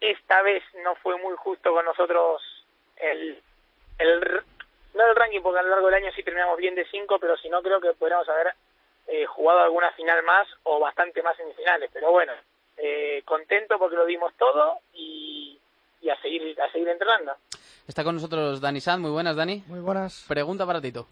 esta 0.00 0.42
vez 0.42 0.62
no 0.82 0.94
fue 0.96 1.18
muy 1.18 1.34
justo 1.36 1.72
con 1.72 1.84
nosotros 1.84 2.42
el, 2.96 3.42
el 3.98 4.20
no 4.94 5.10
el 5.10 5.16
ranking 5.16 5.40
porque 5.42 5.60
a 5.60 5.62
lo 5.62 5.70
largo 5.70 5.86
del 5.86 6.02
año 6.02 6.12
sí 6.14 6.22
terminamos 6.22 6.56
bien 6.56 6.74
de 6.74 6.86
cinco 6.90 7.18
pero 7.18 7.36
si 7.36 7.48
no 7.48 7.62
creo 7.62 7.80
que 7.80 7.92
podríamos 7.94 8.28
haber 8.28 8.54
eh, 9.08 9.26
jugado 9.26 9.60
alguna 9.60 9.92
final 9.92 10.22
más 10.22 10.48
o 10.64 10.80
bastante 10.80 11.22
más 11.22 11.36
semifinales 11.36 11.90
pero 11.92 12.10
bueno 12.10 12.32
eh, 12.76 13.22
contento 13.24 13.78
porque 13.78 13.96
lo 13.96 14.06
dimos 14.06 14.32
todo 14.38 14.80
y, 14.94 15.58
a 16.10 16.22
seguir 16.22 16.60
a 16.60 16.70
seguir 16.70 16.88
entrenando. 16.88 17.32
Está 17.88 18.04
con 18.04 18.14
nosotros 18.14 18.60
Dani 18.60 18.80
Sanz, 18.80 19.00
muy 19.00 19.10
buenas 19.10 19.34
Dani. 19.34 19.64
Muy 19.66 19.80
buenas. 19.80 20.24
Pregunta 20.28 20.64
para 20.64 20.80
Tito. 20.80 21.08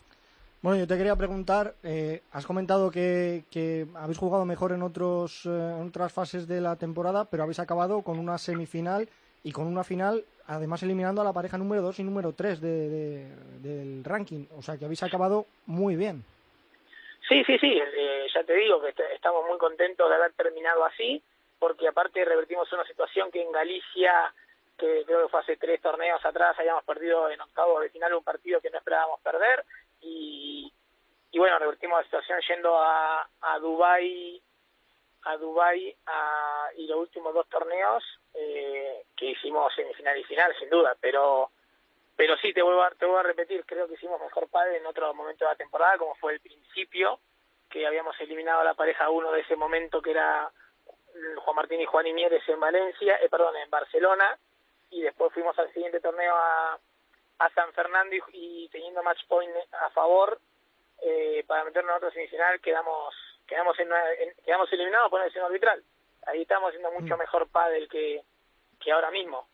Bueno, 0.65 0.79
yo 0.79 0.87
te 0.87 0.97
quería 0.97 1.15
preguntar, 1.15 1.75
eh, 1.83 2.23
has 2.33 2.47
comentado 2.47 2.91
que, 2.91 3.45
que, 3.51 3.87
habéis 3.97 4.17
jugado 4.17 4.47
mejor 4.47 4.73
en, 4.73 4.83
otros, 4.83 5.45
eh, 5.45 5.51
en 5.51 5.89
otras 5.89 6.11
fases 6.11 6.49
de 6.49 6.63
la 6.63 6.77
temporada, 6.77 7.27
pero 7.27 7.43
habéis 7.43 7.59
acabado 7.59 8.01
con 8.01 8.19
una 8.19 8.39
semifinal 8.39 9.07
y 9.43 9.53
con 9.53 9.67
una 9.67 9.85
final, 9.85 10.25
además 10.47 10.83
eliminando 10.83 11.21
a 11.21 11.25
la 11.25 11.33
pareja 11.33 11.59
número 11.59 11.83
2 11.83 12.01
y 12.01 12.05
número 12.05 12.33
3 12.33 12.61
de, 12.61 13.29
del 13.61 14.05
ranking. 14.05 14.47
O 14.57 14.63
sea 14.63 14.77
que 14.77 14.85
habéis 14.85 15.03
acabado 15.03 15.47
muy 15.67 15.97
bien. 15.97 16.25
Sí, 17.29 17.43
sí, 17.45 17.59
sí, 17.59 17.81
ya 18.35 18.45
te 18.45 18.55
digo 18.55 18.83
que 18.83 18.93
estamos 19.15 19.47
muy 19.47 19.57
contentos 19.59 20.09
de 20.09 20.15
haber 20.15 20.33
terminado 20.33 20.85
así 20.85 21.23
porque 21.59 21.89
aparte 21.89 22.25
revertimos 22.25 22.71
una 22.73 22.85
situación 22.85 23.31
que 23.31 23.41
en 23.41 23.51
Galicia, 23.51 24.35
que 24.77 25.05
creo 25.07 25.23
que 25.23 25.29
fue 25.31 25.41
hace 25.41 25.57
tres 25.57 25.81
torneos 25.81 26.23
atrás, 26.25 26.55
habíamos 26.59 26.85
perdido 26.85 27.31
en 27.31 27.41
octavos 27.41 27.81
de 27.81 27.89
final 27.89 28.13
un 28.15 28.25
partido 28.25 28.61
que 28.61 28.69
no 28.69 28.79
esperábamos 28.79 29.21
perder 29.21 29.65
y, 30.03 30.71
y 31.31 31.39
bueno, 31.39 31.59
revertimos 31.59 31.99
la 31.99 32.05
situación 32.05 32.41
yendo 32.47 32.77
a, 32.77 33.27
a 33.41 33.59
Dubai 33.59 34.43
a 35.25 35.37
Dubai 35.37 35.95
a, 36.07 36.69
y 36.77 36.87
los 36.87 36.99
últimos 36.99 37.35
dos 37.35 37.49
torneos 37.49 38.03
eh, 38.35 39.05
que 39.17 39.27
hicimos 39.27 39.75
semifinal 39.75 40.19
y 40.19 40.25
final 40.25 40.55
sin 40.59 40.71
duda 40.71 40.97
pero 41.01 41.51
pero 42.17 42.37
sí 42.37 42.53
te 42.53 42.63
vuelvo 42.63 42.83
a, 42.83 42.91
te 42.91 43.05
vuelvo 43.05 43.21
a 43.21 43.25
repetir 43.25 43.65
creo 43.67 43.89
que 43.89 43.95
hicimos 43.95 44.21
mejor 44.21 44.49
padre 44.49 44.79
en 44.79 44.87
otro 44.87 45.13
momento 45.15 45.45
de 45.45 45.51
la 45.51 45.57
temporada 45.57 45.99
como 45.99 46.15
fue 46.17 46.35
el 46.35 46.41
principio 46.41 47.19
que 47.71 47.87
habíamos 47.87 48.19
eliminado 48.21 48.61
a 48.61 48.65
la 48.65 48.75
pareja 48.75 49.11
uno 49.11 49.33
de 49.33 49.41
ese 49.41 49.57
momento 49.57 50.01
que 50.01 50.13
era 50.13 50.51
Juan 51.37 51.57
Martín 51.57 51.81
y 51.81 51.87
Juan 51.87 52.07
Imieres 52.07 52.43
en 52.49 52.61
Valencia, 52.61 53.17
eh, 53.23 53.29
perdón, 53.29 53.57
en 53.57 53.71
Barcelona, 53.71 54.39
y 54.91 55.03
después 55.03 55.33
fuimos 55.33 55.59
al 55.59 55.73
siguiente 55.73 56.01
torneo 56.01 56.35
a, 56.35 56.79
a 57.39 57.51
San 57.51 57.73
Fernando 57.73 58.15
y, 58.33 58.69
teniendo 58.71 59.03
match 59.03 59.25
point 59.27 59.51
a 59.73 59.91
favor 59.91 60.39
eh, 61.03 61.45
para 61.47 61.65
meternos 61.65 61.91
en 61.91 61.97
otro 61.97 62.11
semifinal 62.13 62.61
quedamos 62.61 63.15
quedamos 63.47 63.79
en, 63.79 63.89
quedamos 64.45 64.73
eliminados 64.73 65.11
por 65.11 65.19
una 65.19 65.25
decisión 65.25 65.47
arbitral. 65.47 65.83
Ahí 66.27 66.43
estamos 66.43 66.69
haciendo 66.69 66.91
mucho 66.93 67.17
mm. 67.17 67.19
mejor 67.19 67.49
pádel 67.49 67.89
que, 67.89 68.23
que 68.81 68.93
ahora 68.93 69.11
mismo. 69.11 69.47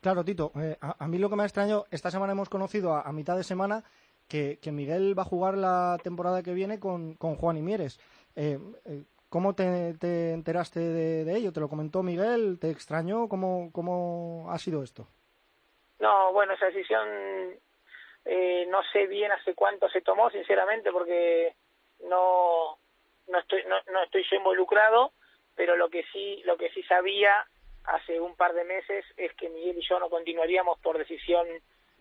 Claro, 0.00 0.24
Tito, 0.24 0.52
eh, 0.60 0.76
a, 0.80 1.08
mí 1.08 1.18
lo 1.18 1.30
que 1.30 1.36
me 1.36 1.44
ha 1.44 1.46
extrañado, 1.46 1.86
esta 1.90 2.10
semana 2.10 2.32
hemos 2.32 2.50
conocido 2.50 2.94
a, 2.94 3.10
mitad 3.12 3.36
de 3.36 3.42
semana 3.42 3.82
que, 4.28 4.58
que, 4.60 4.70
Miguel 4.70 5.18
va 5.18 5.22
a 5.22 5.26
jugar 5.26 5.56
la 5.56 5.98
temporada 6.02 6.42
que 6.42 6.52
viene 6.52 6.78
con, 6.78 7.14
con 7.14 7.36
Juan 7.36 7.56
Imieres. 7.56 7.98
Eh, 8.36 8.58
eh, 8.84 9.02
¿Cómo 9.30 9.54
te, 9.54 9.64
enteraste 10.30 10.78
de, 10.78 11.36
ello? 11.36 11.52
¿Te 11.52 11.58
lo 11.58 11.68
comentó 11.68 12.02
Miguel? 12.04 12.58
¿Te 12.60 12.70
extrañó? 12.70 13.28
¿Cómo, 13.28 13.70
cómo 13.72 14.46
ha 14.48 14.58
sido 14.58 14.82
esto? 14.82 15.08
No, 15.98 16.32
bueno, 16.32 16.52
esa 16.52 16.66
decisión 16.66 17.08
eh, 18.24 18.66
no 18.68 18.80
sé 18.92 19.06
bien 19.06 19.32
hace 19.32 19.54
cuánto 19.54 19.88
se 19.88 20.02
tomó, 20.02 20.30
sinceramente, 20.30 20.92
porque 20.92 21.54
no 22.08 22.78
no 23.28 23.38
estoy 23.38 23.64
no, 23.64 23.76
no 23.92 24.02
estoy 24.02 24.24
yo 24.30 24.36
involucrado, 24.36 25.12
pero 25.54 25.76
lo 25.76 25.88
que 25.88 26.04
sí 26.12 26.42
lo 26.44 26.56
que 26.56 26.70
sí 26.70 26.82
sabía 26.84 27.46
hace 27.84 28.20
un 28.20 28.34
par 28.36 28.54
de 28.54 28.64
meses 28.64 29.04
es 29.16 29.32
que 29.34 29.48
Miguel 29.48 29.78
y 29.78 29.86
yo 29.86 29.98
no 29.98 30.08
continuaríamos 30.08 30.78
por 30.80 30.98
decisión 30.98 31.46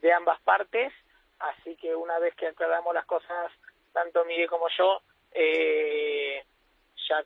de 0.01 0.13
ambas 0.13 0.39
partes, 0.41 0.93
así 1.39 1.75
que 1.75 1.95
una 1.95 2.19
vez 2.19 2.35
que 2.35 2.47
aclaramos 2.47 2.93
las 2.93 3.05
cosas, 3.05 3.51
tanto 3.91 4.25
Miguel 4.25 4.49
como 4.49 4.67
yo, 4.77 5.01
eh, 5.31 6.43
ya 7.09 7.23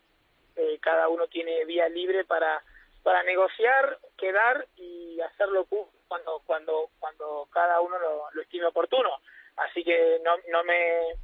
eh, 0.56 0.78
cada 0.82 1.08
uno 1.08 1.28
tiene 1.28 1.66
vía 1.66 1.88
libre 1.90 2.26
para 2.26 2.62
para 3.04 3.24
negociar, 3.24 4.00
quedar 4.18 4.68
y 4.76 5.20
hacerlo 5.22 5.66
cuando 6.08 6.42
cuando 6.46 6.90
cuando 7.00 7.48
cada 7.52 7.80
uno 7.80 7.98
lo, 8.00 8.26
lo 8.32 8.42
estime 8.42 8.66
oportuno. 8.66 9.10
Así 9.56 9.84
que 9.84 10.20
no 10.24 10.36
no 10.50 10.64
me 10.64 11.16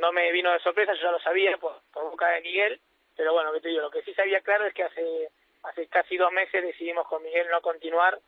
no 0.00 0.12
me 0.12 0.32
vino 0.32 0.52
de 0.52 0.60
sorpresa, 0.60 0.94
yo 0.94 1.02
ya 1.02 1.10
lo 1.12 1.20
sabía 1.20 1.56
por, 1.58 1.80
por 1.92 2.10
boca 2.10 2.28
de 2.30 2.40
Miguel, 2.40 2.80
pero 3.16 3.32
bueno, 3.32 3.52
que 3.52 3.60
te 3.60 3.68
digo, 3.68 3.82
lo 3.82 3.90
que 3.90 4.02
sí 4.02 4.14
sabía 4.14 4.40
claro 4.40 4.66
es 4.66 4.74
que 4.74 4.84
hace 4.84 5.30
hace 5.64 5.86
casi 5.88 6.16
dos 6.16 6.32
meses 6.32 6.62
decidimos 6.62 7.06
con 7.08 7.22
Miguel 7.22 7.48
no 7.50 7.60
continuar 7.60 8.18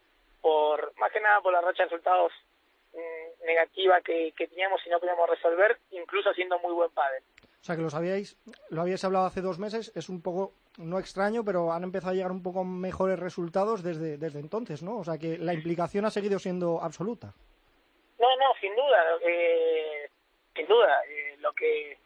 por 0.41 0.93
más 0.99 1.13
que 1.13 1.21
nada 1.21 1.41
por 1.41 1.53
la 1.53 1.61
racha 1.61 1.85
de 1.85 1.91
resultados 1.91 2.33
mm, 2.95 3.45
negativa 3.47 4.01
que, 4.01 4.33
que 4.37 4.49
teníamos 4.49 4.81
y 4.87 4.91
no 4.91 4.99
podíamos 4.99 5.29
resolver, 5.29 5.79
incluso 5.91 6.31
haciendo 6.31 6.59
muy 6.59 6.73
buen 6.73 6.91
padre. 6.91 7.19
O 7.61 7.65
sea 7.65 7.77
que 7.77 7.83
lo 7.83 7.91
sabíais, 7.91 8.39
lo 8.71 8.81
habíais 8.81 9.05
hablado 9.05 9.27
hace 9.27 9.43
dos 9.43 9.59
meses, 9.59 9.93
es 9.95 10.09
un 10.09 10.23
poco, 10.23 10.55
no 10.79 10.99
extraño, 10.99 11.45
pero 11.45 11.73
han 11.73 11.85
empezado 11.85 12.13
a 12.13 12.15
llegar 12.15 12.33
un 12.33 12.43
poco 12.43 12.65
mejores 12.65 13.19
resultados 13.19 13.83
desde, 13.83 14.17
desde 14.17 14.41
entonces, 14.41 14.83
¿no? 14.83 14.99
O 14.99 15.05
sea 15.05 15.19
que 15.19 15.37
la 15.37 15.53
implicación 15.53 16.07
ha 16.07 16.11
seguido 16.11 16.39
siendo 16.39 16.81
absoluta. 16.81 17.35
No, 18.19 18.37
no, 18.37 18.55
sin 18.61 18.75
duda, 18.75 19.05
eh, 19.23 20.09
sin 20.61 20.69
duda. 20.69 21.03
Eh, 21.09 21.37
lo 21.41 21.53
que 21.53 21.97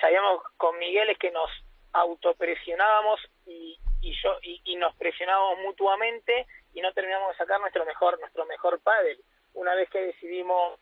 sabíamos 0.00 0.42
con 0.56 0.78
Miguel 0.78 1.08
es 1.10 1.18
que 1.18 1.30
nos 1.30 1.50
autopresionábamos 1.92 3.20
y, 3.46 3.78
y 4.02 4.12
yo 4.22 4.38
y, 4.42 4.76
nos 4.76 4.94
presionábamos 4.96 5.60
mutuamente 5.60 6.46
y 6.74 6.80
no 6.82 6.92
terminamos 6.92 7.30
de 7.30 7.38
sacar 7.38 7.58
nuestro 7.60 7.86
mejor 7.86 8.20
nuestro 8.20 8.44
mejor 8.46 8.80
pádel. 8.80 9.18
Una 9.54 9.74
vez 9.74 9.88
que 9.88 10.02
decidimos 10.02 10.78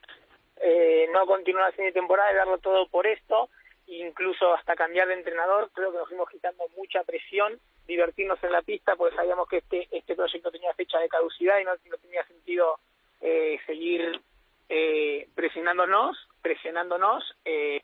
eh, 0.57 1.09
no 1.13 1.25
continuar 1.27 1.67
la 1.67 1.71
siguiente 1.71 2.01
temporada 2.01 2.33
y 2.33 2.37
darlo 2.37 2.59
todo 2.59 2.89
por 2.89 3.07
esto, 3.07 3.49
incluso 3.87 4.53
hasta 4.55 4.75
cambiar 4.75 5.07
de 5.07 5.15
entrenador, 5.15 5.71
creo 5.73 5.93
que 5.93 5.99
nos 5.99 6.09
fuimos 6.09 6.29
quitando 6.29 6.65
mucha 6.77 7.05
presión, 7.05 7.61
divertirnos 7.87 8.43
en 8.43 8.51
la 8.51 8.63
pista, 8.63 8.97
porque 8.97 9.15
sabíamos 9.15 9.49
que 9.49 9.59
este, 9.59 9.87
este 9.93 10.17
proyecto 10.17 10.51
tenía 10.51 10.75
fecha 10.75 10.99
de 10.99 11.09
caducidad 11.09 11.61
y 11.61 11.65
no, 11.65 11.77
tenía 11.99 12.27
sentido 12.27 12.81
eh, 13.21 13.61
seguir 13.67 14.21
eh, 14.69 15.29
presionándonos, 15.35 16.17
presionándonos, 16.43 17.25
eh, 17.45 17.83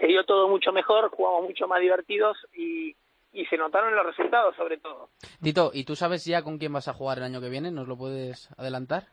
se, 0.00 0.06
dio 0.06 0.24
todo 0.24 0.48
mucho 0.48 0.72
mejor, 0.72 1.10
jugamos 1.10 1.44
mucho 1.44 1.66
más 1.66 1.80
divertidos 1.80 2.36
y, 2.54 2.94
y 3.32 3.46
se 3.46 3.56
notaron 3.56 3.94
los 3.94 4.06
resultados 4.06 4.56
sobre 4.56 4.78
todo. 4.78 5.10
Dito, 5.40 5.70
¿y 5.72 5.84
tú 5.84 5.96
sabes 5.96 6.24
ya 6.24 6.42
con 6.42 6.58
quién 6.58 6.72
vas 6.72 6.88
a 6.88 6.94
jugar 6.94 7.18
el 7.18 7.24
año 7.24 7.40
que 7.40 7.48
viene? 7.48 7.70
¿Nos 7.70 7.88
lo 7.88 7.96
puedes 7.96 8.50
adelantar? 8.58 9.04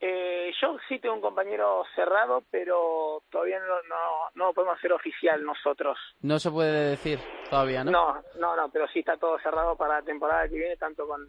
Eh, 0.00 0.50
yo 0.60 0.78
sí 0.88 0.98
tengo 0.98 1.16
un 1.16 1.20
compañero 1.20 1.84
cerrado, 1.94 2.42
pero 2.50 3.22
todavía 3.30 3.58
no, 3.60 3.82
no, 3.88 4.30
no 4.34 4.46
lo 4.46 4.54
podemos 4.54 4.78
hacer 4.78 4.92
oficial 4.92 5.44
nosotros. 5.44 5.98
No 6.22 6.38
se 6.38 6.50
puede 6.50 6.90
decir 6.90 7.18
todavía, 7.50 7.84
¿no? 7.84 7.90
No, 7.90 8.22
no, 8.38 8.56
no, 8.56 8.70
pero 8.70 8.88
sí 8.88 9.00
está 9.00 9.18
todo 9.18 9.38
cerrado 9.40 9.76
para 9.76 9.96
la 9.96 10.02
temporada 10.02 10.48
que 10.48 10.56
viene, 10.56 10.76
tanto 10.76 11.06
con, 11.06 11.28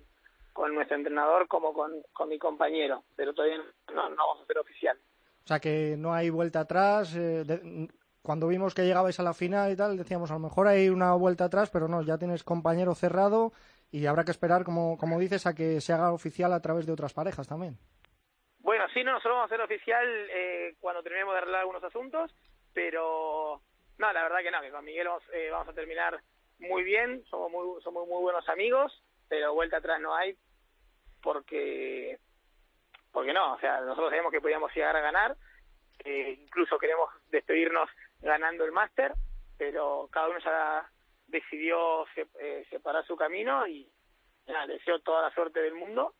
con 0.53 0.73
nuestro 0.75 0.97
entrenador 0.97 1.47
como 1.47 1.73
con, 1.73 1.93
con 2.13 2.29
mi 2.29 2.37
compañero, 2.39 3.03
pero 3.15 3.33
todavía 3.33 3.57
no, 3.93 4.09
no 4.09 4.15
vamos 4.15 4.39
a 4.39 4.43
hacer 4.43 4.57
oficial. 4.59 4.97
O 5.43 5.47
sea 5.47 5.59
que 5.59 5.95
no 5.97 6.13
hay 6.13 6.29
vuelta 6.29 6.61
atrás. 6.61 7.15
eh, 7.15 7.43
de- 7.45 7.87
cuando 8.21 8.47
vimos 8.47 8.75
que 8.75 8.83
llegabais 8.85 9.19
a 9.19 9.23
la 9.23 9.33
final 9.33 9.71
y 9.71 9.75
tal, 9.75 9.97
decíamos 9.97 10.29
a 10.29 10.35
lo 10.35 10.39
mejor 10.41 10.67
hay 10.67 10.89
una 10.89 11.15
vuelta 11.15 11.45
atrás, 11.45 11.71
pero 11.71 11.87
no, 11.87 12.03
ya 12.03 12.19
tienes 12.19 12.43
compañero 12.43 12.93
cerrado 12.93 13.51
y 13.89 14.05
habrá 14.05 14.23
que 14.23 14.29
esperar, 14.31 14.63
como, 14.63 14.95
como 14.99 15.19
dices, 15.19 15.47
a 15.47 15.55
que 15.55 15.81
se 15.81 15.91
haga 15.91 16.11
oficial 16.13 16.53
a 16.53 16.61
través 16.61 16.85
de 16.85 16.93
otras 16.93 17.13
parejas 17.13 17.47
también. 17.47 17.79
Bueno, 18.59 18.85
sí, 18.93 19.03
no, 19.03 19.13
nosotros 19.13 19.33
vamos 19.37 19.51
a 19.51 19.55
hacer 19.55 19.61
oficial 19.65 20.07
eh, 20.29 20.75
cuando 20.79 21.01
terminemos 21.01 21.33
de 21.33 21.39
arreglar 21.39 21.61
algunos 21.61 21.83
asuntos, 21.83 22.31
pero 22.73 23.59
no, 23.97 24.13
la 24.13 24.23
verdad 24.23 24.37
que 24.43 24.51
no, 24.51 24.61
que 24.61 24.69
con 24.71 24.85
Miguel 24.85 25.07
vamos, 25.07 25.23
eh, 25.33 25.49
vamos 25.51 25.69
a 25.69 25.73
terminar 25.73 26.19
muy 26.59 26.83
bien, 26.83 27.23
somos 27.27 27.51
muy, 27.51 27.81
somos 27.81 28.07
muy 28.07 28.21
buenos 28.21 28.47
amigos, 28.49 29.01
pero 29.31 29.53
vuelta 29.53 29.77
atrás 29.77 30.01
no 30.01 30.13
hay 30.13 30.35
porque 31.23 32.19
porque 33.13 33.31
no, 33.33 33.53
o 33.53 33.59
sea, 33.59 33.79
nosotros 33.81 34.09
sabemos 34.09 34.31
que 34.31 34.41
podíamos 34.41 34.73
llegar 34.75 34.95
a 34.95 35.01
ganar, 35.01 35.37
eh, 36.03 36.37
incluso 36.43 36.77
queremos 36.77 37.09
despedirnos 37.29 37.89
ganando 38.21 38.65
el 38.65 38.71
máster, 38.73 39.13
pero 39.57 40.09
cada 40.11 40.27
uno 40.29 40.39
ya 40.39 40.89
decidió 41.27 42.05
eh, 42.39 42.65
separar 42.69 43.05
su 43.05 43.15
camino 43.15 43.65
y 43.67 43.89
nada, 44.47 44.67
deseo 44.67 44.99
toda 44.99 45.21
la 45.21 45.33
suerte 45.33 45.61
del 45.61 45.75
mundo 45.75 46.13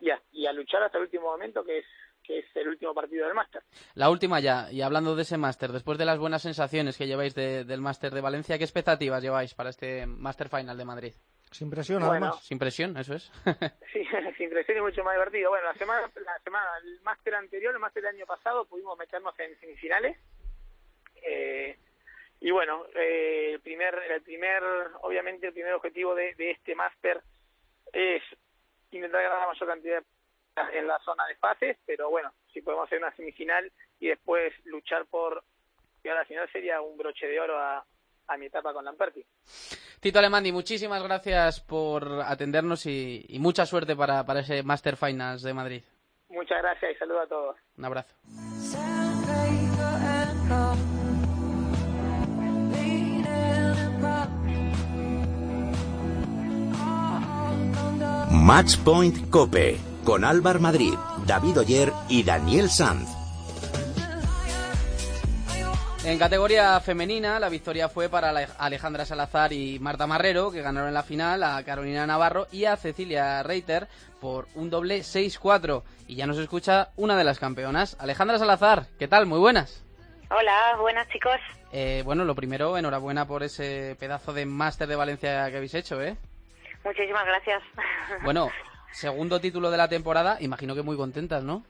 y 0.00 0.10
a, 0.10 0.20
y 0.32 0.46
a 0.46 0.52
luchar 0.52 0.82
hasta 0.82 0.98
el 0.98 1.04
último 1.04 1.24
momento 1.24 1.64
que 1.64 1.78
es 1.78 1.86
que 2.22 2.40
es 2.40 2.46
el 2.56 2.66
último 2.68 2.92
partido 2.92 3.24
del 3.24 3.34
máster. 3.36 3.62
La 3.94 4.10
última 4.10 4.40
ya, 4.40 4.68
y 4.72 4.82
hablando 4.82 5.14
de 5.14 5.22
ese 5.22 5.38
máster, 5.38 5.70
después 5.70 5.96
de 5.96 6.04
las 6.04 6.18
buenas 6.18 6.42
sensaciones 6.42 6.98
que 6.98 7.06
lleváis 7.06 7.36
de- 7.36 7.64
del 7.64 7.80
máster 7.80 8.12
de 8.12 8.20
Valencia, 8.20 8.58
¿qué 8.58 8.64
expectativas 8.64 9.22
lleváis 9.22 9.54
para 9.54 9.70
este 9.70 10.06
máster 10.06 10.48
final 10.48 10.76
de 10.76 10.84
Madrid? 10.84 11.14
Sin 11.50 11.70
presión, 11.70 12.00
Bueno. 12.00 12.12
además. 12.12 12.44
Sin 12.44 12.58
presión, 12.58 12.96
eso 12.96 13.14
es. 13.14 13.30
Sí, 13.92 14.04
sin 14.36 14.50
presión 14.50 14.78
y 14.78 14.80
mucho 14.80 15.02
más 15.04 15.14
divertido. 15.14 15.50
Bueno, 15.50 15.66
la 15.66 15.74
semana, 15.74 16.10
la 16.24 16.38
semana, 16.40 16.68
el 16.84 17.00
máster 17.02 17.34
anterior, 17.34 17.72
el 17.72 17.80
máster 17.80 18.02
del 18.02 18.14
año 18.16 18.26
pasado, 18.26 18.64
pudimos 18.66 18.98
meternos 18.98 19.38
en 19.40 19.58
semifinales. 19.58 20.18
Eh, 21.22 21.78
y 22.40 22.50
bueno, 22.50 22.84
eh, 22.94 23.52
el 23.54 23.60
primer, 23.60 23.94
el 24.10 24.22
primer, 24.22 24.62
obviamente 25.02 25.46
el 25.46 25.52
primer 25.54 25.72
objetivo 25.72 26.14
de, 26.14 26.34
de 26.34 26.50
este 26.50 26.74
máster 26.74 27.22
es 27.92 28.22
intentar 28.90 29.22
ganar 29.22 29.40
la 29.40 29.46
mayor 29.46 29.68
cantidad 29.68 30.00
de 30.00 30.06
en 30.72 30.86
la 30.86 30.98
zona 31.00 31.26
de 31.26 31.34
fases, 31.36 31.76
pero 31.84 32.08
bueno, 32.08 32.32
si 32.52 32.62
podemos 32.62 32.86
hacer 32.86 32.98
una 32.98 33.14
semifinal 33.14 33.70
y 34.00 34.08
después 34.08 34.54
luchar 34.64 35.04
por 35.06 35.44
llegar 36.02 36.16
a 36.16 36.20
la 36.22 36.26
final 36.26 36.50
sería 36.50 36.80
un 36.80 36.96
broche 36.96 37.26
de 37.26 37.38
oro 37.38 37.58
a, 37.58 37.84
a 38.28 38.36
mi 38.36 38.46
etapa 38.46 38.72
con 38.72 38.84
Lamperti. 38.84 39.24
Tito 40.00 40.18
Alemandi, 40.18 40.52
muchísimas 40.52 41.02
gracias 41.02 41.60
por 41.60 42.22
atendernos 42.22 42.86
y, 42.86 43.24
y 43.28 43.38
mucha 43.38 43.66
suerte 43.66 43.96
para, 43.96 44.24
para 44.24 44.40
ese 44.40 44.62
Master 44.62 44.96
Finals 44.96 45.42
de 45.42 45.54
Madrid. 45.54 45.82
Muchas 46.28 46.58
gracias 46.60 46.92
y 46.92 46.98
saludo 46.98 47.20
a 47.20 47.26
todos. 47.26 47.56
Un 47.76 47.84
abrazo. 47.84 48.14
Match 58.30 58.76
Point 58.84 59.28
Cope 59.30 59.76
con 60.04 60.24
Álvar 60.24 60.60
Madrid, 60.60 60.94
David 61.26 61.58
Oyer 61.58 61.90
y 62.08 62.22
Daniel 62.22 62.68
Sanz. 62.68 63.15
En 66.08 66.18
categoría 66.20 66.78
femenina, 66.78 67.40
la 67.40 67.48
victoria 67.48 67.88
fue 67.88 68.08
para 68.08 68.30
Ale- 68.30 68.46
Alejandra 68.58 69.04
Salazar 69.04 69.52
y 69.52 69.80
Marta 69.80 70.06
Marrero, 70.06 70.52
que 70.52 70.62
ganaron 70.62 70.86
en 70.88 70.94
la 70.94 71.02
final 71.02 71.42
a 71.42 71.60
Carolina 71.64 72.06
Navarro 72.06 72.46
y 72.52 72.64
a 72.66 72.76
Cecilia 72.76 73.42
Reiter 73.42 73.88
por 74.20 74.46
un 74.54 74.70
doble 74.70 75.00
6-4. 75.00 75.82
Y 76.06 76.14
ya 76.14 76.28
nos 76.28 76.38
escucha 76.38 76.90
una 76.96 77.16
de 77.16 77.24
las 77.24 77.40
campeonas, 77.40 77.96
Alejandra 77.98 78.38
Salazar. 78.38 78.86
¿Qué 79.00 79.08
tal? 79.08 79.26
Muy 79.26 79.40
buenas. 79.40 79.82
Hola, 80.30 80.76
buenas 80.80 81.08
chicos. 81.08 81.36
Eh, 81.72 82.02
bueno, 82.04 82.24
lo 82.24 82.36
primero, 82.36 82.78
enhorabuena 82.78 83.26
por 83.26 83.42
ese 83.42 83.96
pedazo 83.98 84.32
de 84.32 84.46
máster 84.46 84.86
de 84.86 84.94
Valencia 84.96 85.50
que 85.50 85.56
habéis 85.56 85.74
hecho, 85.74 86.00
¿eh? 86.00 86.16
Muchísimas 86.84 87.26
gracias. 87.26 87.62
Bueno, 88.22 88.48
segundo 88.92 89.40
título 89.40 89.72
de 89.72 89.76
la 89.76 89.88
temporada, 89.88 90.36
imagino 90.38 90.76
que 90.76 90.82
muy 90.82 90.96
contentas, 90.96 91.42
¿no? 91.42 91.64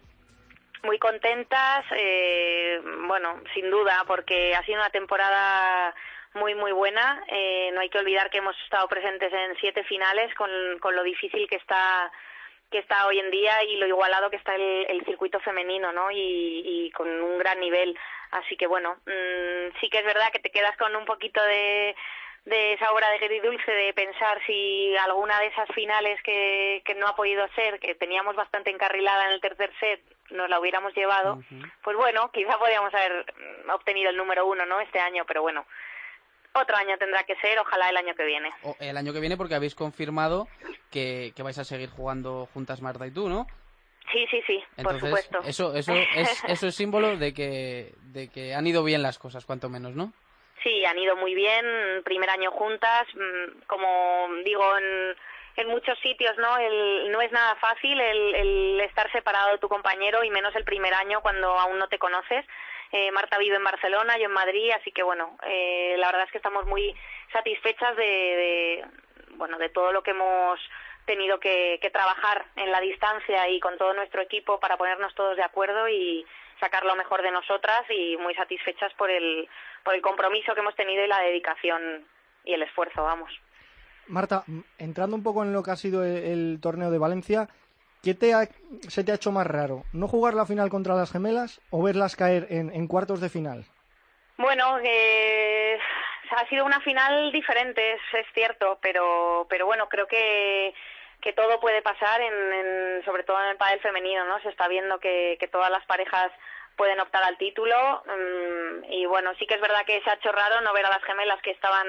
Muy 0.86 1.00
contentas, 1.00 1.84
eh, 1.90 2.80
bueno, 3.08 3.42
sin 3.54 3.68
duda, 3.70 4.04
porque 4.06 4.54
ha 4.54 4.62
sido 4.62 4.78
una 4.78 4.90
temporada 4.90 5.92
muy, 6.34 6.54
muy 6.54 6.70
buena. 6.70 7.24
Eh, 7.26 7.70
no 7.74 7.80
hay 7.80 7.88
que 7.88 7.98
olvidar 7.98 8.30
que 8.30 8.38
hemos 8.38 8.56
estado 8.62 8.86
presentes 8.86 9.32
en 9.32 9.56
siete 9.56 9.82
finales 9.82 10.32
con, 10.36 10.48
con 10.78 10.94
lo 10.94 11.02
difícil 11.02 11.48
que 11.48 11.56
está 11.56 12.12
que 12.70 12.78
está 12.78 13.06
hoy 13.06 13.18
en 13.18 13.30
día 13.30 13.62
y 13.64 13.76
lo 13.76 13.86
igualado 13.86 14.30
que 14.30 14.36
está 14.36 14.54
el, 14.54 14.86
el 14.88 15.04
circuito 15.04 15.38
femenino, 15.40 15.92
¿no? 15.92 16.10
Y, 16.12 16.90
con 16.94 17.08
un 17.08 17.38
gran 17.38 17.60
nivel. 17.60 17.96
Así 18.30 18.56
que 18.56 18.66
bueno, 18.66 18.96
mm, 19.06 19.78
sí 19.80 19.88
que 19.90 19.98
es 19.98 20.04
verdad 20.04 20.30
que 20.32 20.38
te 20.38 20.50
quedas 20.50 20.76
con 20.76 20.94
un 20.94 21.04
poquito 21.04 21.42
de, 21.42 21.94
de 22.46 22.74
esa 22.74 22.92
obra 22.92 23.10
de 23.10 23.16
agridulce 23.16 23.70
de 23.70 23.92
pensar 23.92 24.40
si 24.46 24.96
alguna 24.96 25.40
de 25.40 25.46
esas 25.48 25.68
finales 25.74 26.22
que, 26.22 26.80
que 26.84 26.94
no 26.94 27.08
ha 27.08 27.16
podido 27.16 27.46
ser, 27.54 27.80
que 27.80 27.96
teníamos 27.96 28.36
bastante 28.36 28.70
encarrilada 28.70 29.26
en 29.26 29.32
el 29.32 29.40
tercer 29.40 29.72
set, 29.80 30.00
nos 30.30 30.48
la 30.48 30.60
hubiéramos 30.60 30.94
llevado, 30.94 31.42
pues 31.82 31.96
bueno, 31.96 32.30
quizá 32.32 32.56
podíamos 32.58 32.94
haber 32.94 33.26
mm, 33.66 33.70
obtenido 33.70 34.10
el 34.10 34.16
número 34.16 34.46
uno, 34.46 34.64
¿no? 34.64 34.80
Este 34.80 35.00
año, 35.00 35.24
pero 35.26 35.42
bueno, 35.42 35.66
otro 36.54 36.76
año 36.76 36.96
tendrá 36.98 37.24
que 37.24 37.34
ser, 37.36 37.58
ojalá 37.58 37.90
el 37.90 37.96
año 37.96 38.14
que 38.14 38.24
viene. 38.24 38.50
O 38.62 38.76
el 38.78 38.96
año 38.96 39.12
que 39.12 39.20
viene 39.20 39.36
porque 39.36 39.56
habéis 39.56 39.74
confirmado 39.74 40.46
que, 40.92 41.32
que 41.34 41.42
vais 41.42 41.58
a 41.58 41.64
seguir 41.64 41.90
jugando 41.90 42.48
juntas 42.54 42.80
Marta 42.80 43.06
y 43.08 43.10
tú, 43.10 43.28
¿no? 43.28 43.48
Sí, 44.12 44.24
sí, 44.30 44.40
sí, 44.46 44.62
por 44.84 45.00
supuesto. 45.00 45.40
Eso, 45.44 45.74
eso, 45.74 45.92
es, 45.92 46.44
eso 46.44 46.68
es 46.68 46.74
símbolo 46.76 47.16
de 47.16 47.34
que, 47.34 47.92
de 48.12 48.28
que 48.28 48.54
han 48.54 48.68
ido 48.68 48.84
bien 48.84 49.02
las 49.02 49.18
cosas, 49.18 49.44
cuanto 49.44 49.68
menos, 49.68 49.96
¿no? 49.96 50.12
Sí, 50.62 50.84
han 50.84 50.98
ido 50.98 51.16
muy 51.16 51.34
bien, 51.34 52.02
primer 52.04 52.30
año 52.30 52.50
juntas, 52.50 53.06
mm, 53.14 53.62
como 53.66 54.28
digo 54.44 54.76
en, 54.78 55.16
en 55.56 55.68
muchos 55.68 55.98
sitios, 56.00 56.36
¿no? 56.38 56.56
El, 56.58 57.10
no 57.10 57.20
es 57.20 57.30
nada 57.32 57.54
fácil 57.56 58.00
el, 58.00 58.34
el 58.34 58.80
estar 58.80 59.10
separado 59.12 59.52
de 59.52 59.58
tu 59.58 59.68
compañero 59.68 60.24
y 60.24 60.30
menos 60.30 60.54
el 60.56 60.64
primer 60.64 60.94
año 60.94 61.20
cuando 61.20 61.58
aún 61.58 61.78
no 61.78 61.88
te 61.88 61.98
conoces. 61.98 62.44
Eh, 62.92 63.10
Marta 63.10 63.38
vive 63.38 63.56
en 63.56 63.64
Barcelona, 63.64 64.16
yo 64.16 64.26
en 64.26 64.32
Madrid, 64.32 64.70
así 64.78 64.92
que 64.92 65.02
bueno, 65.02 65.36
eh, 65.44 65.96
la 65.98 66.06
verdad 66.06 66.24
es 66.24 66.30
que 66.30 66.38
estamos 66.38 66.66
muy 66.66 66.94
satisfechas 67.32 67.96
de, 67.96 68.04
de, 68.04 68.84
bueno, 69.30 69.58
de 69.58 69.68
todo 69.70 69.92
lo 69.92 70.02
que 70.02 70.12
hemos 70.12 70.60
tenido 71.04 71.38
que, 71.38 71.78
que 71.80 71.90
trabajar 71.90 72.44
en 72.56 72.70
la 72.70 72.80
distancia 72.80 73.48
y 73.48 73.60
con 73.60 73.76
todo 73.78 73.92
nuestro 73.94 74.22
equipo 74.22 74.60
para 74.60 74.76
ponernos 74.76 75.14
todos 75.14 75.36
de 75.36 75.42
acuerdo 75.42 75.88
y 75.88 76.24
sacar 76.60 76.84
lo 76.84 76.96
mejor 76.96 77.22
de 77.22 77.30
nosotras 77.30 77.82
y 77.90 78.16
muy 78.16 78.34
satisfechas 78.34 78.92
por 78.94 79.10
el, 79.10 79.48
por 79.84 79.94
el 79.94 80.02
compromiso 80.02 80.54
que 80.54 80.60
hemos 80.60 80.74
tenido 80.76 81.04
y 81.04 81.08
la 81.08 81.20
dedicación 81.20 82.06
y 82.44 82.54
el 82.54 82.62
esfuerzo, 82.62 83.02
vamos. 83.02 83.30
Marta, 84.08 84.44
entrando 84.78 85.16
un 85.16 85.22
poco 85.22 85.42
en 85.42 85.52
lo 85.52 85.62
que 85.62 85.72
ha 85.72 85.76
sido 85.76 86.04
el, 86.04 86.16
el 86.16 86.58
torneo 86.62 86.90
de 86.90 86.98
Valencia, 86.98 87.48
¿qué 88.02 88.14
te 88.14 88.32
ha- 88.34 88.48
se 88.88 89.02
te 89.04 89.10
ha 89.12 89.16
hecho 89.16 89.32
más 89.32 89.46
raro? 89.46 89.82
¿No 89.92 90.06
jugar 90.06 90.34
la 90.34 90.46
final 90.46 90.70
contra 90.70 90.94
las 90.94 91.10
gemelas 91.10 91.60
o 91.70 91.82
verlas 91.82 92.14
caer 92.14 92.46
en, 92.50 92.72
en 92.72 92.86
cuartos 92.86 93.20
de 93.20 93.28
final? 93.28 93.64
Bueno, 94.38 94.78
eh, 94.84 95.76
ha 96.30 96.46
sido 96.48 96.64
una 96.64 96.80
final 96.80 97.32
diferente, 97.32 97.94
es, 97.94 98.00
es 98.12 98.26
cierto, 98.34 98.78
pero, 98.80 99.46
pero 99.50 99.66
bueno, 99.66 99.88
creo 99.88 100.06
que, 100.06 100.72
que 101.20 101.32
todo 101.32 101.58
puede 101.60 101.82
pasar, 101.82 102.20
en, 102.20 102.52
en- 102.52 103.04
sobre 103.04 103.24
todo 103.24 103.40
en 103.42 103.50
el 103.50 103.56
pádel 103.56 103.80
femenino, 103.80 104.24
¿no? 104.26 104.40
Se 104.40 104.48
está 104.48 104.68
viendo 104.68 104.98
que, 105.00 105.36
que 105.40 105.48
todas 105.48 105.70
las 105.70 105.84
parejas 105.86 106.30
pueden 106.76 107.00
optar 107.00 107.22
al 107.24 107.38
título 107.38 108.02
mm, 108.06 108.92
y 108.92 109.06
bueno, 109.06 109.32
sí 109.38 109.46
que 109.46 109.54
es 109.54 109.60
verdad 109.60 109.84
que 109.86 110.00
se 110.02 110.10
ha 110.10 110.14
hecho 110.14 110.30
raro 110.30 110.60
no 110.60 110.72
ver 110.74 110.84
a 110.86 110.90
las 110.90 111.02
gemelas 111.04 111.40
que 111.42 111.50
estaban 111.52 111.86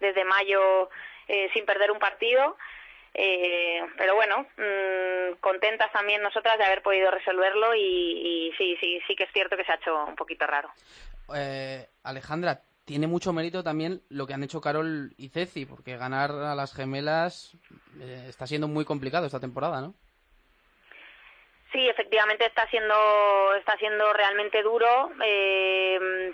desde 0.00 0.24
mayo 0.24 0.88
eh, 1.28 1.50
sin 1.52 1.66
perder 1.66 1.90
un 1.90 1.98
partido. 1.98 2.56
Eh, 3.12 3.82
pero 3.98 4.14
bueno, 4.14 4.46
mm, 4.56 5.34
contentas 5.40 5.90
también 5.92 6.22
nosotras 6.22 6.56
de 6.58 6.64
haber 6.64 6.80
podido 6.80 7.10
resolverlo 7.10 7.74
y, 7.74 7.80
y 7.80 8.52
sí, 8.56 8.76
sí, 8.80 9.00
sí 9.06 9.16
que 9.16 9.24
es 9.24 9.32
cierto 9.32 9.56
que 9.56 9.64
se 9.64 9.72
ha 9.72 9.76
hecho 9.76 10.04
un 10.04 10.14
poquito 10.16 10.46
raro. 10.46 10.70
Eh, 11.34 11.86
Alejandra, 12.04 12.60
tiene 12.84 13.06
mucho 13.06 13.32
mérito 13.32 13.62
también 13.62 14.02
lo 14.08 14.26
que 14.26 14.34
han 14.34 14.42
hecho 14.42 14.60
Carol 14.60 15.12
y 15.16 15.28
Ceci, 15.28 15.66
porque 15.66 15.96
ganar 15.96 16.30
a 16.30 16.54
las 16.54 16.74
gemelas 16.74 17.56
eh, 18.00 18.26
está 18.28 18.46
siendo 18.46 18.68
muy 18.68 18.84
complicado 18.84 19.26
esta 19.26 19.40
temporada, 19.40 19.80
¿no? 19.80 19.94
Sí, 21.72 21.88
efectivamente 21.88 22.46
está 22.46 22.66
siendo 22.68 23.54
está 23.54 23.76
siendo 23.76 24.12
realmente 24.12 24.62
duro. 24.62 25.12
Eh, 25.22 26.32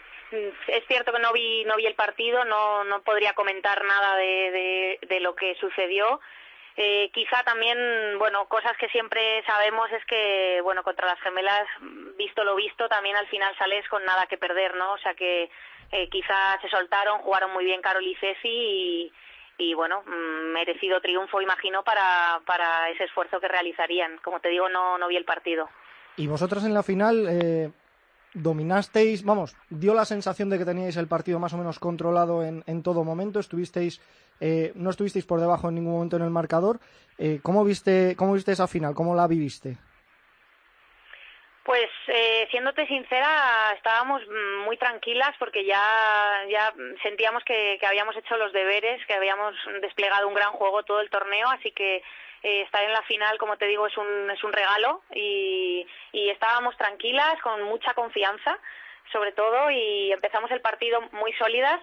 es 0.69 0.85
cierto 0.89 1.13
que 1.13 1.19
no 1.19 1.33
vi 1.33 1.65
no 1.65 1.77
vi 1.77 1.87
el 1.87 1.95
partido, 1.95 2.45
no 2.45 2.85
no 2.85 3.03
podría 3.03 3.35
comentar 3.35 3.85
nada 3.85 4.17
de, 4.17 4.51
de, 4.51 4.99
de 5.07 5.21
lo 5.21 5.35
que 5.35 5.55
sucedió. 5.57 6.21
Eh, 6.79 7.11
quizá 7.13 7.43
también, 7.43 7.79
bueno, 8.19 8.49
cosas 8.49 8.77
que 8.77 8.89
siempre 8.91 9.43
sabemos 9.47 9.91
es 9.93 10.05
que, 10.05 10.61
bueno, 10.63 10.83
contra 10.83 11.07
las 11.07 11.19
gemelas, 11.21 11.67
visto 12.19 12.45
lo 12.45 12.55
visto, 12.55 12.87
también 12.87 13.17
al 13.17 13.27
final 13.29 13.57
sales 13.57 13.89
con 13.89 14.05
nada 14.05 14.27
que 14.27 14.37
perder, 14.37 14.75
¿no? 14.75 14.93
O 14.93 14.99
sea 14.99 15.15
que 15.15 15.51
eh, 15.93 16.09
quizá 16.09 16.59
se 16.61 16.69
soltaron, 16.69 17.21
jugaron 17.21 17.53
muy 17.53 17.65
bien 17.65 17.81
Carol 17.83 18.07
y 18.07 18.15
Ceci 18.17 18.49
y, 18.49 19.13
y 19.59 19.75
bueno, 19.75 20.03
mm, 20.03 20.53
merecido 20.53 21.01
triunfo, 21.01 21.41
imagino, 21.41 21.83
para, 21.83 22.41
para 22.47 22.91
ese 22.91 23.05
esfuerzo 23.05 23.41
que 23.41 23.49
realizarían. 23.49 24.19
Como 24.23 24.41
te 24.41 24.49
digo, 24.49 24.69
no, 24.69 24.99
no 24.99 25.09
vi 25.09 25.17
el 25.17 25.25
partido. 25.25 25.69
Y 26.17 26.27
vosotras 26.27 26.65
en 26.65 26.75
la 26.75 26.83
final 26.83 27.27
eh, 27.29 27.71
dominasteis, 28.35 29.25
vamos, 29.25 29.57
dio 29.71 29.95
la 29.95 30.05
sensación 30.05 30.51
de 30.51 30.59
que 30.59 30.65
teníais 30.65 30.97
el 30.97 31.09
partido 31.09 31.39
más 31.39 31.53
o 31.53 31.59
menos 31.59 31.79
controlado 31.79 32.43
en, 32.43 32.63
en 32.67 32.83
todo 32.83 33.05
momento, 33.05 33.41
estuvisteis, 33.41 34.01
eh, 34.41 34.73
no 34.75 34.91
estuvisteis 34.91 35.25
por 35.25 35.41
debajo 35.41 35.69
en 35.69 35.77
ningún 35.77 35.95
momento 35.95 36.17
en 36.17 36.23
el 36.23 36.31
marcador. 36.31 36.81
Eh, 37.19 37.41
¿cómo, 37.43 37.65
viste, 37.65 38.15
¿Cómo 38.17 38.35
viste 38.35 38.53
esa 38.53 38.67
final? 38.67 38.95
¿Cómo 38.95 39.15
la 39.15 39.27
viviste? 39.27 39.79
Pues 41.67 41.91
eh, 42.07 42.47
siéndote 42.53 42.87
sincera, 42.87 43.73
estábamos 43.75 44.23
muy 44.65 44.77
tranquilas 44.77 45.33
porque 45.37 45.65
ya, 45.65 46.45
ya 46.49 46.73
sentíamos 47.03 47.43
que, 47.43 47.77
que 47.81 47.87
habíamos 47.89 48.17
hecho 48.17 48.37
los 48.37 48.53
deberes, 48.53 49.05
que 49.07 49.15
habíamos 49.15 49.53
desplegado 49.83 50.29
un 50.29 50.35
gran 50.35 50.53
juego 50.53 50.85
todo 50.85 51.01
el 51.01 51.11
torneo, 51.11 51.49
así 51.49 51.73
que 51.73 52.05
eh, 52.45 52.63
estar 52.63 52.85
en 52.85 52.93
la 52.93 53.03
final, 53.03 53.37
como 53.39 53.57
te 53.57 53.67
digo, 53.67 53.89
es 53.89 53.97
un, 53.97 54.31
es 54.31 54.45
un 54.45 54.53
regalo 54.53 55.03
y, 55.13 55.85
y 56.13 56.29
estábamos 56.31 56.77
tranquilas, 56.77 57.35
con 57.43 57.61
mucha 57.65 57.95
confianza, 57.95 58.57
sobre 59.11 59.33
todo, 59.33 59.69
y 59.69 60.13
empezamos 60.13 60.53
el 60.53 60.61
partido 60.61 61.01
muy 61.11 61.33
sólidas. 61.33 61.81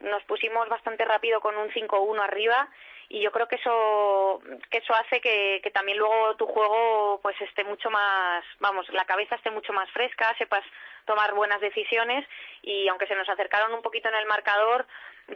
Nos 0.00 0.22
pusimos 0.24 0.68
bastante 0.68 1.06
rápido 1.06 1.40
con 1.40 1.56
un 1.56 1.70
5-1 1.70 2.20
arriba 2.22 2.68
y 3.12 3.20
yo 3.20 3.30
creo 3.30 3.46
que 3.46 3.56
eso 3.56 4.40
que 4.70 4.78
eso 4.78 4.94
hace 4.94 5.20
que, 5.20 5.60
que 5.62 5.70
también 5.70 5.98
luego 5.98 6.34
tu 6.36 6.46
juego 6.46 7.20
pues 7.22 7.38
esté 7.42 7.62
mucho 7.62 7.90
más 7.90 8.42
vamos 8.58 8.88
la 8.88 9.04
cabeza 9.04 9.34
esté 9.34 9.50
mucho 9.50 9.74
más 9.74 9.90
fresca 9.90 10.34
sepas 10.38 10.64
tomar 11.04 11.34
buenas 11.34 11.60
decisiones 11.60 12.26
y 12.62 12.88
aunque 12.88 13.06
se 13.06 13.14
nos 13.14 13.28
acercaron 13.28 13.74
un 13.74 13.82
poquito 13.82 14.08
en 14.08 14.14
el 14.14 14.24
marcador 14.24 14.86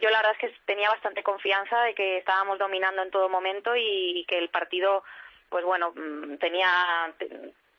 yo 0.01 0.09
la 0.09 0.17
verdad 0.17 0.35
es 0.39 0.39
que 0.39 0.59
tenía 0.65 0.89
bastante 0.89 1.21
confianza 1.21 1.79
de 1.83 1.93
que 1.93 2.17
estábamos 2.17 2.57
dominando 2.57 3.03
en 3.03 3.11
todo 3.11 3.29
momento 3.29 3.75
y, 3.75 4.25
que 4.27 4.39
el 4.39 4.49
partido 4.49 5.03
pues 5.49 5.63
bueno 5.63 5.93
mm, 5.95 6.37
tenía 6.37 7.13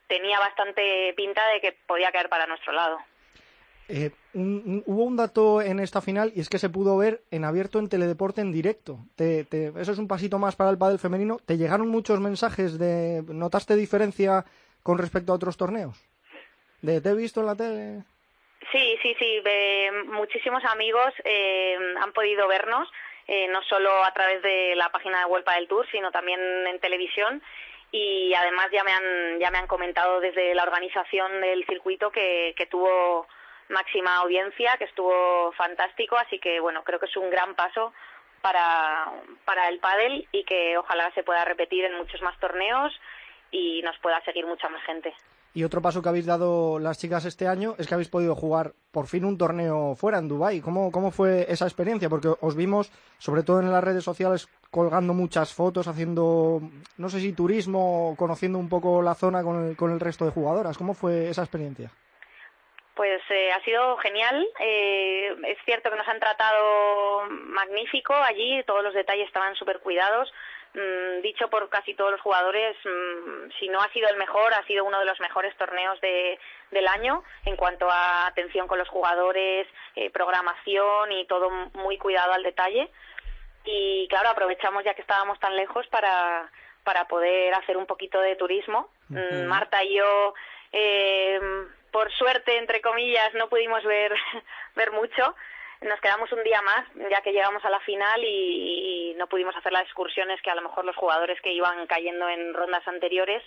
tenía 0.07 0.39
bastante 0.39 1.13
pinta 1.17 1.45
de 1.49 1.59
que 1.59 1.73
podía 1.73 2.13
caer 2.13 2.29
para 2.29 2.47
nuestro 2.47 2.71
lado 2.71 2.99
eh, 3.89 4.11
hubo 4.33 5.03
un 5.03 5.17
dato 5.17 5.61
en 5.61 5.79
esta 5.79 5.99
final 5.99 6.31
y 6.35 6.41
es 6.41 6.49
que 6.49 6.59
se 6.59 6.69
pudo 6.69 6.95
ver 6.95 7.23
en 7.31 7.43
abierto 7.43 7.79
en 7.79 7.89
Teledeporte 7.89 8.41
en 8.41 8.51
directo. 8.51 8.99
Te, 9.15 9.43
te, 9.45 9.73
eso 9.79 9.91
es 9.91 9.97
un 9.97 10.07
pasito 10.07 10.37
más 10.37 10.55
para 10.55 10.69
el 10.69 10.77
pádel 10.77 10.99
femenino. 10.99 11.39
¿Te 11.43 11.57
llegaron 11.57 11.87
muchos 11.87 12.19
mensajes 12.19 12.77
de... 12.77 13.23
¿Notaste 13.27 13.75
diferencia 13.75 14.45
con 14.83 14.99
respecto 14.99 15.31
a 15.31 15.35
otros 15.35 15.57
torneos? 15.57 15.99
¿De 16.83 17.01
te 17.01 17.09
he 17.09 17.15
visto 17.15 17.39
en 17.39 17.47
la 17.47 17.55
tele? 17.55 18.03
Sí, 18.71 18.97
sí, 19.01 19.15
sí. 19.17 19.41
Eh, 19.43 19.91
muchísimos 20.05 20.63
amigos 20.65 21.11
eh, 21.23 21.75
han 21.99 22.13
podido 22.13 22.47
vernos, 22.47 22.87
eh, 23.27 23.47
no 23.47 23.63
solo 23.63 24.03
a 24.03 24.13
través 24.13 24.43
de 24.43 24.75
la 24.75 24.89
página 24.89 25.19
de 25.19 25.25
Huelpa 25.25 25.55
del 25.55 25.67
Tour, 25.67 25.87
sino 25.91 26.11
también 26.11 26.39
en 26.39 26.79
televisión. 26.79 27.41
Y 27.91 28.35
además 28.35 28.67
ya 28.71 28.83
me 28.83 28.91
han, 28.91 29.39
ya 29.39 29.49
me 29.49 29.57
han 29.57 29.65
comentado 29.65 30.19
desde 30.19 30.53
la 30.53 30.61
organización 30.61 31.41
del 31.41 31.65
circuito 31.65 32.11
que 32.11 32.67
tuvo 32.69 33.25
máxima 33.69 34.17
audiencia, 34.17 34.75
que 34.77 34.85
estuvo 34.85 35.51
fantástico, 35.53 36.17
así 36.17 36.39
que 36.39 36.59
bueno, 36.59 36.83
creo 36.83 36.99
que 36.99 37.05
es 37.05 37.17
un 37.17 37.29
gran 37.29 37.55
paso 37.55 37.93
para, 38.41 39.11
para 39.45 39.69
el 39.69 39.79
pádel 39.79 40.27
y 40.31 40.43
que 40.43 40.77
ojalá 40.77 41.11
se 41.13 41.23
pueda 41.23 41.45
repetir 41.45 41.85
en 41.85 41.97
muchos 41.97 42.21
más 42.21 42.37
torneos 42.39 42.93
y 43.51 43.81
nos 43.83 43.97
pueda 43.99 44.21
seguir 44.23 44.45
mucha 44.45 44.69
más 44.69 44.83
gente. 44.83 45.13
Y 45.51 45.63
otro 45.63 45.81
paso 45.81 46.01
que 46.01 46.09
habéis 46.09 46.27
dado 46.27 46.77
las 46.77 46.99
chicas 46.99 47.25
este 47.25 47.47
año 47.47 47.73
es 47.79 47.87
que 47.87 47.95
habéis 47.95 48.09
podido 48.09 48.35
jugar 48.35 48.73
por 48.91 49.07
fin 49.07 49.25
un 49.25 49.37
torneo 49.37 49.95
fuera 49.95 50.19
en 50.19 50.27
Dubái. 50.27 50.61
¿Cómo, 50.61 50.91
¿Cómo 50.91 51.09
fue 51.09 51.51
esa 51.51 51.65
experiencia? 51.65 52.07
Porque 52.07 52.31
os 52.39 52.55
vimos, 52.55 52.91
sobre 53.17 53.41
todo 53.41 53.59
en 53.59 53.71
las 53.71 53.83
redes 53.83 54.03
sociales, 54.03 54.47
colgando 54.69 55.15
muchas 55.15 55.51
fotos, 55.51 55.87
haciendo, 55.87 56.61
no 56.97 57.09
sé 57.09 57.19
si 57.19 57.33
turismo, 57.33 58.13
conociendo 58.15 58.59
un 58.59 58.69
poco 58.69 59.01
la 59.01 59.15
zona 59.15 59.41
con 59.41 59.69
el, 59.69 59.75
con 59.75 59.91
el 59.91 59.99
resto 59.99 60.23
de 60.23 60.31
jugadoras. 60.31 60.77
¿Cómo 60.77 60.93
fue 60.93 61.29
esa 61.29 61.41
experiencia? 61.41 61.91
Pues 62.99 63.21
eh, 63.29 63.49
ha 63.53 63.63
sido 63.63 63.95
genial. 63.99 64.45
Eh, 64.59 65.33
es 65.47 65.57
cierto 65.63 65.89
que 65.89 65.95
nos 65.95 66.07
han 66.09 66.19
tratado 66.19 67.29
magnífico 67.29 68.13
allí, 68.13 68.61
todos 68.63 68.83
los 68.83 68.93
detalles 68.93 69.25
estaban 69.25 69.55
súper 69.55 69.79
cuidados. 69.79 70.29
Mm, 70.73 71.21
dicho 71.21 71.49
por 71.49 71.69
casi 71.69 71.93
todos 71.93 72.11
los 72.11 72.19
jugadores, 72.19 72.75
mm, 72.83 73.51
si 73.57 73.69
no 73.69 73.79
ha 73.79 73.89
sido 73.93 74.09
el 74.09 74.17
mejor, 74.17 74.53
ha 74.53 74.65
sido 74.65 74.83
uno 74.83 74.99
de 74.99 75.05
los 75.05 75.17
mejores 75.21 75.55
torneos 75.55 76.01
de, 76.01 76.37
del 76.71 76.89
año 76.89 77.23
en 77.45 77.55
cuanto 77.55 77.89
a 77.89 78.27
atención 78.27 78.67
con 78.67 78.77
los 78.77 78.89
jugadores, 78.89 79.65
eh, 79.95 80.09
programación 80.09 81.13
y 81.13 81.25
todo 81.25 81.49
muy 81.75 81.97
cuidado 81.97 82.33
al 82.33 82.43
detalle. 82.43 82.91
Y 83.63 84.09
claro, 84.09 84.27
aprovechamos 84.27 84.83
ya 84.83 84.93
que 84.93 85.03
estábamos 85.03 85.39
tan 85.39 85.55
lejos 85.55 85.87
para, 85.87 86.51
para 86.83 87.07
poder 87.07 87.53
hacer 87.53 87.77
un 87.77 87.85
poquito 87.85 88.19
de 88.19 88.35
turismo. 88.35 88.89
Mm, 89.07 89.45
Marta 89.45 89.85
y 89.85 89.95
yo 89.95 90.33
eh, 90.73 91.39
por 91.91 92.11
suerte, 92.13 92.57
entre 92.57 92.81
comillas, 92.81 93.33
no 93.33 93.49
pudimos 93.49 93.83
ver, 93.83 94.13
ver 94.75 94.91
mucho. 94.91 95.35
Nos 95.81 95.99
quedamos 96.01 96.31
un 96.33 96.43
día 96.43 96.61
más, 96.61 96.85
ya 97.09 97.21
que 97.21 97.31
llegamos 97.31 97.63
a 97.63 97.69
la 97.69 97.79
final 97.81 98.21
y, 98.23 99.11
y, 99.11 99.13
no 99.15 99.27
pudimos 99.27 99.55
hacer 99.55 99.71
las 99.71 99.83
excursiones 99.83 100.41
que 100.41 100.51
a 100.51 100.55
lo 100.55 100.61
mejor 100.61 100.83
los 100.83 100.95
jugadores 100.95 101.39
que 101.41 101.53
iban 101.53 101.87
cayendo 101.87 102.27
en 102.27 102.53
rondas 102.53 102.85
anteriores, 102.87 103.41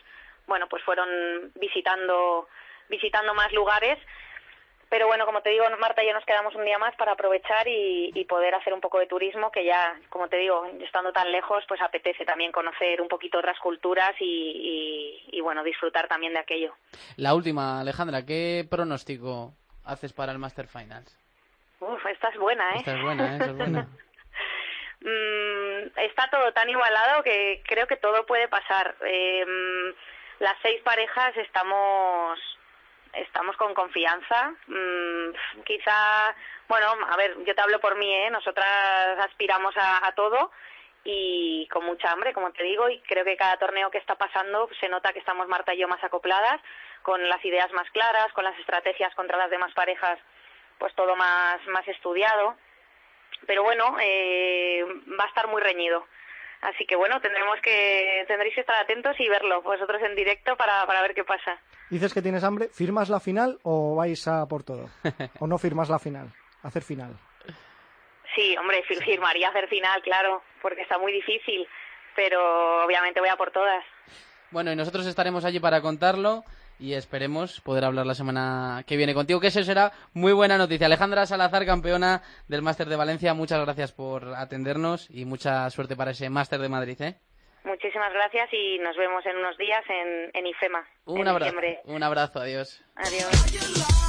bueno, 0.47 0.67
pues 0.69 0.83
fueron 0.83 1.53
visitando, 1.57 2.49
visitando 2.89 3.35
más 3.35 3.53
lugares 3.53 3.99
pero 4.93 5.07
bueno, 5.07 5.25
como 5.25 5.41
te 5.41 5.49
digo, 5.49 5.65
Marta 5.81 6.05
y 6.05 6.07
yo 6.09 6.13
nos 6.13 6.27
quedamos 6.27 6.55
un 6.55 6.67
día 6.67 6.77
más 6.77 6.95
para 6.97 7.13
aprovechar 7.13 7.67
y, 7.67 8.11
y, 8.15 8.27
poder 8.27 8.55
hacer 8.55 8.75
un 8.75 8.83
poco 8.83 8.99
de 8.99 9.07
turismo, 9.07 9.51
que 9.51 9.65
ya, 9.65 9.99
como 10.11 10.29
te 10.29 10.37
digo, 10.37 10.67
estando 10.85 11.15
tan 11.15 11.33
lejos, 11.33 11.65
pues 11.67 11.81
apetece 11.81 12.27
también 12.27 12.53
conocer 12.53 13.01
un 13.01 13.09
poquito 13.09 13.39
otras 13.39 13.59
culturas 13.59 14.13
y, 14.21 15.25
y, 15.31 15.39
y 15.39 15.41
bueno, 15.41 15.65
disfrutar 15.65 16.09
también 16.09 16.35
de 16.35 16.41
aquello. 16.41 16.75
La 17.17 17.35
última, 17.35 17.81
Alejandra, 17.81 18.27
¿qué 18.27 18.67
pronóstico 18.71 19.55
haces 19.87 20.13
para 20.13 20.31
el 20.31 20.39
Master 20.39 20.69
Finals? 20.69 21.19
Uf, 21.81 22.05
esta 22.05 22.29
es 22.29 22.37
buena, 22.37 22.73
¿eh? 22.73 22.77
Esta 22.81 22.95
es 22.95 23.03
buena, 23.03 23.25
¿eh? 23.25 23.33
Esta 23.33 23.47
es 23.47 23.57
buena. 23.57 23.83
mm, 25.01 26.01
está 26.01 26.29
todo 26.31 26.53
tan 26.53 26.69
igualado 26.69 27.23
que 27.23 27.63
creo 27.67 27.87
que 27.87 27.97
todo 27.97 28.27
puede 28.27 28.47
pasar. 28.49 28.95
Eh, 29.07 29.43
las 30.39 30.57
seis 30.61 30.83
parejas 30.83 31.35
estamos 31.39 32.39
estamos 33.13 33.57
con 33.57 33.75
confianza. 33.75 34.55
Mm, 34.67 35.63
quizá, 35.65 36.35
bueno, 36.69 36.87
a 37.09 37.17
ver, 37.17 37.37
yo 37.45 37.55
te 37.55 37.61
hablo 37.61 37.81
por 37.81 37.97
mí, 37.97 38.13
¿eh? 38.13 38.31
Nosotras 38.31 39.19
aspiramos 39.21 39.77
a, 39.77 40.07
a, 40.07 40.13
todo 40.13 40.51
y 41.05 41.69
con 41.69 41.85
mucha 41.85 42.13
hambre, 42.13 42.33
como 42.33 42.53
te 42.53 42.63
digo, 42.63 42.89
y 42.89 43.01
creo 43.01 43.25
que 43.25 43.37
cada 43.37 43.57
torneo 43.57 43.91
que 43.91 43.99
está 43.99 44.15
pasando 44.15 44.69
se 44.81 44.89
nota 44.89 45.13
que 45.13 45.19
estamos 45.19 45.49
Marta 45.49 45.75
y 45.75 45.79
yo 45.79 45.89
más 45.89 46.03
acopladas, 46.05 46.61
con 47.03 47.29
las 47.29 47.45
ideas 47.45 47.71
más 47.73 47.91
claras, 47.91 48.33
con 48.33 48.45
las 48.45 48.59
estrategias 48.59 49.15
contra 49.15 49.37
las 49.37 49.51
demás 49.51 49.73
parejas, 49.75 50.19
pues 50.79 50.95
todo 50.95 51.17
más, 51.17 51.65
más 51.69 51.87
estudiado. 51.89 52.57
Pero 53.47 53.65
bueno, 53.65 53.97
eh, 54.01 54.85
va 55.19 55.25
a 55.25 55.29
estar 55.29 55.49
muy 55.49 55.61
reñido. 55.61 56.07
Así 56.63 56.87
que 56.87 56.95
bueno, 56.95 57.21
tendremos 57.21 57.61
que, 57.61 58.25
tendréis 58.29 58.55
que 58.55 58.61
estar 58.61 58.77
atentos 58.77 59.19
y 59.19 59.29
verlo 59.29 59.63
vosotros 59.63 60.01
en 60.03 60.15
directo 60.15 60.57
para, 60.57 60.87
para 60.87 61.03
ver 61.03 61.13
qué 61.13 61.25
pasa. 61.25 61.61
Dices 61.91 62.15
que 62.15 62.23
tienes 62.23 62.45
hambre, 62.45 62.69
¿firmas 62.69 63.09
la 63.09 63.19
final 63.19 63.59
o 63.65 63.97
vais 63.97 64.27
a 64.29 64.47
por 64.47 64.63
todo? 64.63 64.89
¿O 65.41 65.49
no 65.49 65.59
firmas 65.59 65.91
la 65.91 65.99
final? 65.99 66.33
Hacer 66.63 66.83
final. 66.83 67.19
Sí, 68.35 68.57
hombre, 68.57 68.83
firmaría 68.85 69.49
hacer 69.49 69.69
final, 69.69 70.01
claro, 70.03 70.43
porque 70.63 70.83
está 70.83 70.99
muy 70.99 71.13
difícil, 71.13 71.67
pero 72.15 72.85
obviamente 72.85 73.21
voy 73.21 73.29
a 73.29 73.37
por 73.37 73.51
todas. 73.51 73.85
Bueno, 74.53 74.73
y 74.73 74.77
nosotros 74.77 75.07
estaremos 75.07 75.45
allí 75.45 75.59
para 75.59 75.83
contarlo 75.83 76.45
y 76.79 76.95
esperemos 76.95 77.61
poder 77.61 77.85
hablar 77.85 78.07
la 78.07 78.15
semana 78.15 78.85
que 78.87 78.97
viene 78.97 79.15
contigo, 79.15 79.41
que 79.41 79.49
eso 79.49 79.63
será 79.63 79.93
muy 80.15 80.33
buena 80.33 80.59
noticia. 80.59 80.87
Alejandra 80.87 81.27
Salazar, 81.27 81.65
campeona 81.67 82.23
del 82.49 82.63
Máster 82.63 82.89
de 82.89 82.97
Valencia, 82.97 83.35
muchas 83.35 83.61
gracias 83.61 83.93
por 83.93 84.35
atendernos 84.35 85.09
y 85.11 85.25
mucha 85.25 85.69
suerte 85.71 85.97
para 85.97 86.11
ese 86.11 86.31
Máster 86.31 86.61
de 86.61 86.69
Madrid. 86.69 87.01
¿eh? 87.03 87.17
Muchísimas 87.65 88.13
gracias 88.13 88.49
y 88.53 88.79
nos 88.79 88.97
vemos 88.97 89.25
en 89.27 89.37
unos 89.37 89.57
días 89.57 89.83
en, 89.89 90.31
en 90.35 90.47
IFEMA. 90.47 90.85
Un 91.07 91.21
en 91.21 91.29
abrazo. 91.29 91.53
Diciembre. 91.53 91.81
Un 91.85 92.03
abrazo, 92.03 92.41
adiós. 92.41 92.83
Adiós. 92.97 94.02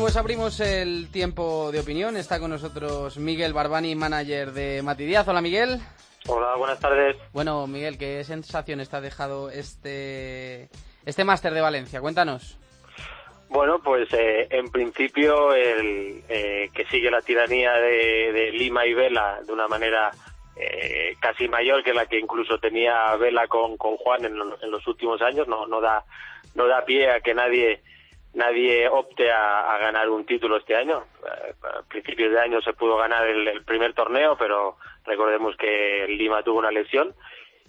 Pues 0.00 0.16
abrimos 0.16 0.60
el 0.60 1.10
tiempo 1.10 1.72
de 1.72 1.80
opinión. 1.80 2.16
Está 2.16 2.38
con 2.38 2.50
nosotros 2.50 3.16
Miguel 3.18 3.52
Barbani, 3.52 3.94
manager 3.94 4.52
de 4.52 4.82
Matidiaz. 4.82 5.26
Hola, 5.26 5.40
Miguel. 5.40 5.80
Hola, 6.26 6.54
buenas 6.56 6.78
tardes. 6.78 7.16
Bueno, 7.32 7.66
Miguel, 7.66 7.98
¿qué 7.98 8.22
sensación 8.22 8.80
está 8.80 9.00
dejado 9.00 9.50
este, 9.50 10.68
este 11.04 11.24
máster 11.24 11.52
de 11.52 11.60
Valencia? 11.60 12.00
Cuéntanos. 12.00 12.58
Bueno, 13.48 13.80
pues 13.82 14.12
eh, 14.12 14.46
en 14.50 14.70
principio 14.70 15.54
el 15.54 16.22
eh, 16.28 16.68
que 16.74 16.84
sigue 16.86 17.10
la 17.10 17.22
tiranía 17.22 17.72
de, 17.72 18.52
Lima 18.52 18.86
y 18.86 18.94
Vela 18.94 19.40
de 19.44 19.52
una 19.52 19.68
manera 19.68 20.10
eh, 20.56 21.14
casi 21.18 21.48
mayor 21.48 21.82
que 21.82 21.94
la 21.94 22.06
que 22.06 22.18
incluso 22.18 22.58
tenía 22.58 23.16
Vela 23.16 23.48
con, 23.48 23.76
con 23.76 23.96
Juan 23.96 24.24
en, 24.24 24.36
los 24.36 24.86
últimos 24.86 25.22
años, 25.22 25.48
no, 25.48 25.66
no 25.66 25.80
da 25.80 26.04
no 26.54 26.66
da 26.66 26.84
pie 26.84 27.10
a 27.10 27.20
que 27.20 27.34
nadie 27.34 27.80
nadie 28.34 28.88
opte 28.88 29.30
a, 29.30 29.78
ganar 29.78 30.08
un 30.10 30.24
título 30.24 30.56
este 30.56 30.76
año. 30.76 31.04
Eh, 31.24 31.54
a 31.62 31.82
principios 31.82 32.32
de 32.32 32.40
año 32.40 32.60
se 32.62 32.72
pudo 32.72 32.96
ganar 32.96 33.26
el, 33.26 33.64
primer 33.64 33.94
torneo, 33.94 34.36
pero 34.38 34.76
recordemos 35.04 35.56
que 35.56 36.06
Lima 36.08 36.42
tuvo 36.42 36.58
una 36.58 36.70
lesión 36.70 37.14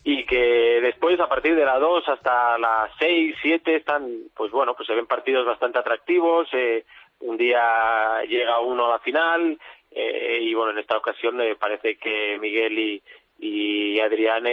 y 0.03 0.25
que 0.25 0.79
después 0.81 1.19
a 1.19 1.27
partir 1.27 1.55
de 1.55 1.65
la 1.65 1.77
2 1.77 2.07
hasta 2.07 2.57
la 2.57 2.89
6, 2.99 3.35
7 3.41 3.75
están, 3.75 4.07
pues 4.35 4.51
bueno, 4.51 4.73
pues 4.75 4.87
se 4.87 4.95
ven 4.95 5.07
partidos 5.07 5.45
bastante 5.45 5.79
atractivos. 5.79 6.47
Eh, 6.53 6.85
un 7.21 7.37
día 7.37 8.23
llega 8.27 8.59
uno 8.59 8.85
a 8.85 8.91
la 8.91 8.99
final 8.99 9.59
eh, 9.91 10.39
y 10.41 10.53
bueno, 10.53 10.71
en 10.71 10.79
esta 10.79 10.97
ocasión 10.97 11.35
me 11.35 11.55
parece 11.55 11.97
que 11.97 12.37
Miguel 12.39 12.79
y, 12.79 13.03
y 13.39 13.99
Adrián 13.99 14.45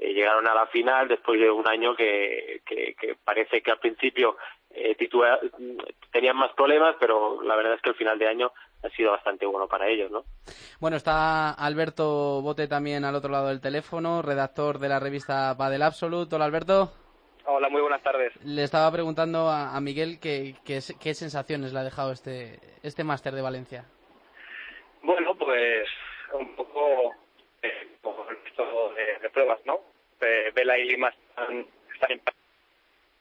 llegaron 0.00 0.46
a 0.48 0.54
la 0.54 0.66
final 0.66 1.08
después 1.08 1.40
de 1.40 1.50
un 1.50 1.68
año 1.68 1.94
que, 1.94 2.62
que, 2.64 2.94
que 2.94 3.16
parece 3.24 3.62
que 3.62 3.70
al 3.70 3.78
principio 3.78 4.36
eh, 4.70 4.96
tenían 6.12 6.36
más 6.36 6.52
problemas, 6.52 6.96
pero 6.98 7.42
la 7.42 7.56
verdad 7.56 7.74
es 7.74 7.82
que 7.82 7.90
el 7.90 7.96
final 7.96 8.18
de 8.18 8.28
año 8.28 8.52
ha 8.82 8.88
sido 8.90 9.10
bastante 9.10 9.46
bueno 9.46 9.68
para 9.68 9.88
ellos, 9.88 10.10
¿no? 10.10 10.24
Bueno, 10.80 10.96
está 10.96 11.50
Alberto 11.50 12.40
Bote 12.40 12.68
también 12.68 13.04
al 13.04 13.14
otro 13.14 13.30
lado 13.30 13.48
del 13.48 13.60
teléfono, 13.60 14.22
redactor 14.22 14.78
de 14.78 14.88
la 14.88 15.00
revista 15.00 15.54
Padel 15.56 15.82
Absolute. 15.82 16.34
Hola, 16.34 16.46
Alberto. 16.46 16.92
Hola, 17.46 17.68
muy 17.68 17.80
buenas 17.80 18.02
tardes. 18.02 18.32
Le 18.44 18.62
estaba 18.62 18.90
preguntando 18.92 19.48
a, 19.48 19.78
Miguel 19.80 20.20
qué, 20.20 20.54
qué, 20.64 21.14
sensaciones 21.14 21.72
le 21.72 21.80
ha 21.80 21.84
dejado 21.84 22.12
este, 22.12 22.60
este 22.82 23.02
máster 23.02 23.34
de 23.34 23.42
Valencia. 23.42 23.84
Bueno, 25.02 25.34
pues 25.34 25.88
un 26.32 26.54
poco 26.54 27.12
eh, 27.62 27.88
esto 28.46 28.94
de, 29.20 29.30
pruebas, 29.30 29.58
¿no? 29.64 29.80
Vela 30.20 30.78
y 30.78 30.84
Lima 30.84 31.08
están, 31.08 31.66
están 31.94 32.20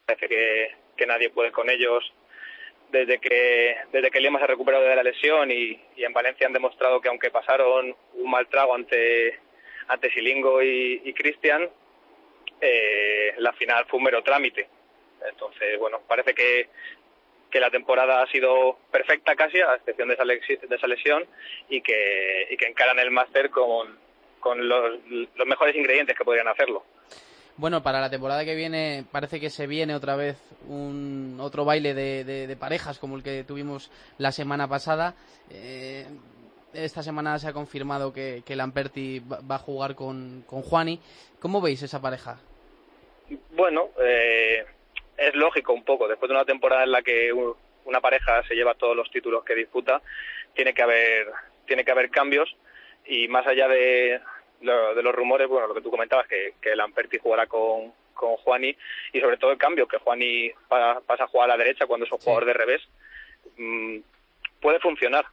parece 0.05 0.27
que 0.27 0.75
que 0.99 1.07
nadie 1.07 1.29
puede 1.31 1.51
con 1.51 1.69
ellos. 1.69 2.03
Desde 2.91 3.19
que 3.19 3.77
desde 3.91 4.11
que 4.11 4.19
Lima 4.19 4.39
se 4.39 4.45
ha 4.45 4.47
recuperado 4.47 4.83
de 4.83 4.95
la 4.95 5.03
lesión 5.03 5.49
y, 5.51 5.79
en 5.97 6.13
Valencia 6.13 6.45
han 6.45 6.53
demostrado 6.53 6.99
que 7.01 7.07
aunque 7.07 7.31
pasaron 7.31 7.95
un 8.13 8.29
mal 8.29 8.47
trago 8.47 8.75
ante 8.75 9.39
ante 9.87 10.11
Silingo 10.11 10.61
y, 10.61 11.13
Cristian 11.13 11.69
eh, 12.61 13.33
la 13.37 13.53
final 13.53 13.85
fue 13.87 13.97
un 13.97 14.03
mero 14.03 14.21
trámite. 14.23 14.67
Entonces 15.23 15.79
bueno 15.79 16.01
parece 16.07 16.33
que 16.33 16.69
que 17.51 17.59
la 17.59 17.71
temporada 17.71 18.21
ha 18.21 18.27
sido 18.27 18.77
perfecta 18.91 19.35
casi 19.35 19.59
a 19.59 19.75
excepción 19.75 20.07
de 20.09 20.13
esa, 20.13 20.23
de 20.23 20.75
esa 20.75 20.87
lesión 20.87 21.25
y 21.67 21.81
que, 21.81 22.47
y 22.51 22.57
que 22.57 22.67
encaran 22.67 22.99
el 22.99 23.09
máster 23.09 23.49
con, 23.49 23.97
con 24.39 24.67
los, 24.67 24.99
los 25.35 25.47
mejores 25.47 25.75
ingredientes 25.75 26.17
que 26.17 26.23
podrían 26.23 26.47
hacerlo 26.47 26.83
bueno, 27.59 27.83
para 27.83 27.99
la 27.99 28.09
temporada 28.09 28.45
que 28.45 28.55
viene 28.55 29.03
parece 29.11 29.37
que 29.41 29.49
se 29.49 29.67
viene 29.67 29.93
otra 29.93 30.15
vez 30.15 30.37
un 30.69 31.37
otro 31.41 31.65
baile 31.65 31.93
de, 31.93 32.55
parejas 32.57 32.99
como 32.99 33.17
el 33.17 33.23
que 33.23 33.43
tuvimos 33.43 33.91
la 34.17 34.31
semana 34.31 34.69
pasada. 34.69 35.13
Eh, 35.51 36.05
esta 36.73 37.03
semana 37.03 37.37
se 37.37 37.49
ha 37.49 37.53
confirmado 37.53 38.13
que, 38.13 38.43
que 38.45 38.55
Lamperti 38.55 39.19
va 39.19 39.55
a 39.55 39.59
jugar 39.59 39.95
con, 39.95 40.45
con 40.47 40.61
Juani. 40.61 41.01
¿Cómo 41.41 41.59
veis 41.59 41.83
esa 41.83 42.01
pareja? 42.01 42.39
Bueno, 43.51 43.89
eh, 44.01 44.63
es 45.17 45.35
lógico 45.35 45.73
un 45.73 45.83
poco. 45.83 46.07
Después 46.07 46.29
de 46.29 46.35
una 46.35 46.45
temporada 46.45 46.85
en 46.85 46.91
la 46.93 47.01
que 47.01 47.33
una 47.33 47.99
pareja 47.99 48.41
se 48.43 48.55
lleva 48.55 48.75
todos 48.75 48.95
los 48.95 49.11
títulos 49.11 49.43
que 49.43 49.55
disputa, 49.55 50.01
tiene 50.53 50.73
que 50.73 50.81
haber, 50.81 51.27
tiene 51.65 51.83
que 51.83 51.91
haber 51.91 52.09
cambios 52.09 52.55
y 53.09 53.27
más 53.27 53.45
allá 53.47 53.67
de, 53.67 54.21
de 54.61 55.03
los 55.03 55.15
rumores, 55.15 55.47
bueno, 55.47 55.67
lo 55.67 55.73
que 55.73 55.81
tú 55.81 55.89
comentabas, 55.89 56.27
que, 56.27 56.53
que 56.61 56.75
Lamperti 56.75 57.17
jugará 57.17 57.47
con, 57.47 57.91
con 58.13 58.35
Juani 58.37 58.75
y 59.13 59.19
sobre 59.19 59.37
todo 59.37 59.51
el 59.51 59.57
cambio, 59.57 59.87
que 59.87 59.97
Juani 59.97 60.51
pasa 60.67 61.23
a 61.23 61.27
jugar 61.27 61.49
a 61.49 61.53
la 61.53 61.63
derecha 61.63 61.87
cuando 61.87 62.05
es 62.05 62.11
un 62.11 62.19
jugador 62.19 62.45
de 62.45 62.53
revés, 62.53 62.81
mm, 63.57 63.97
puede 64.61 64.79
funcionar. 64.79 65.25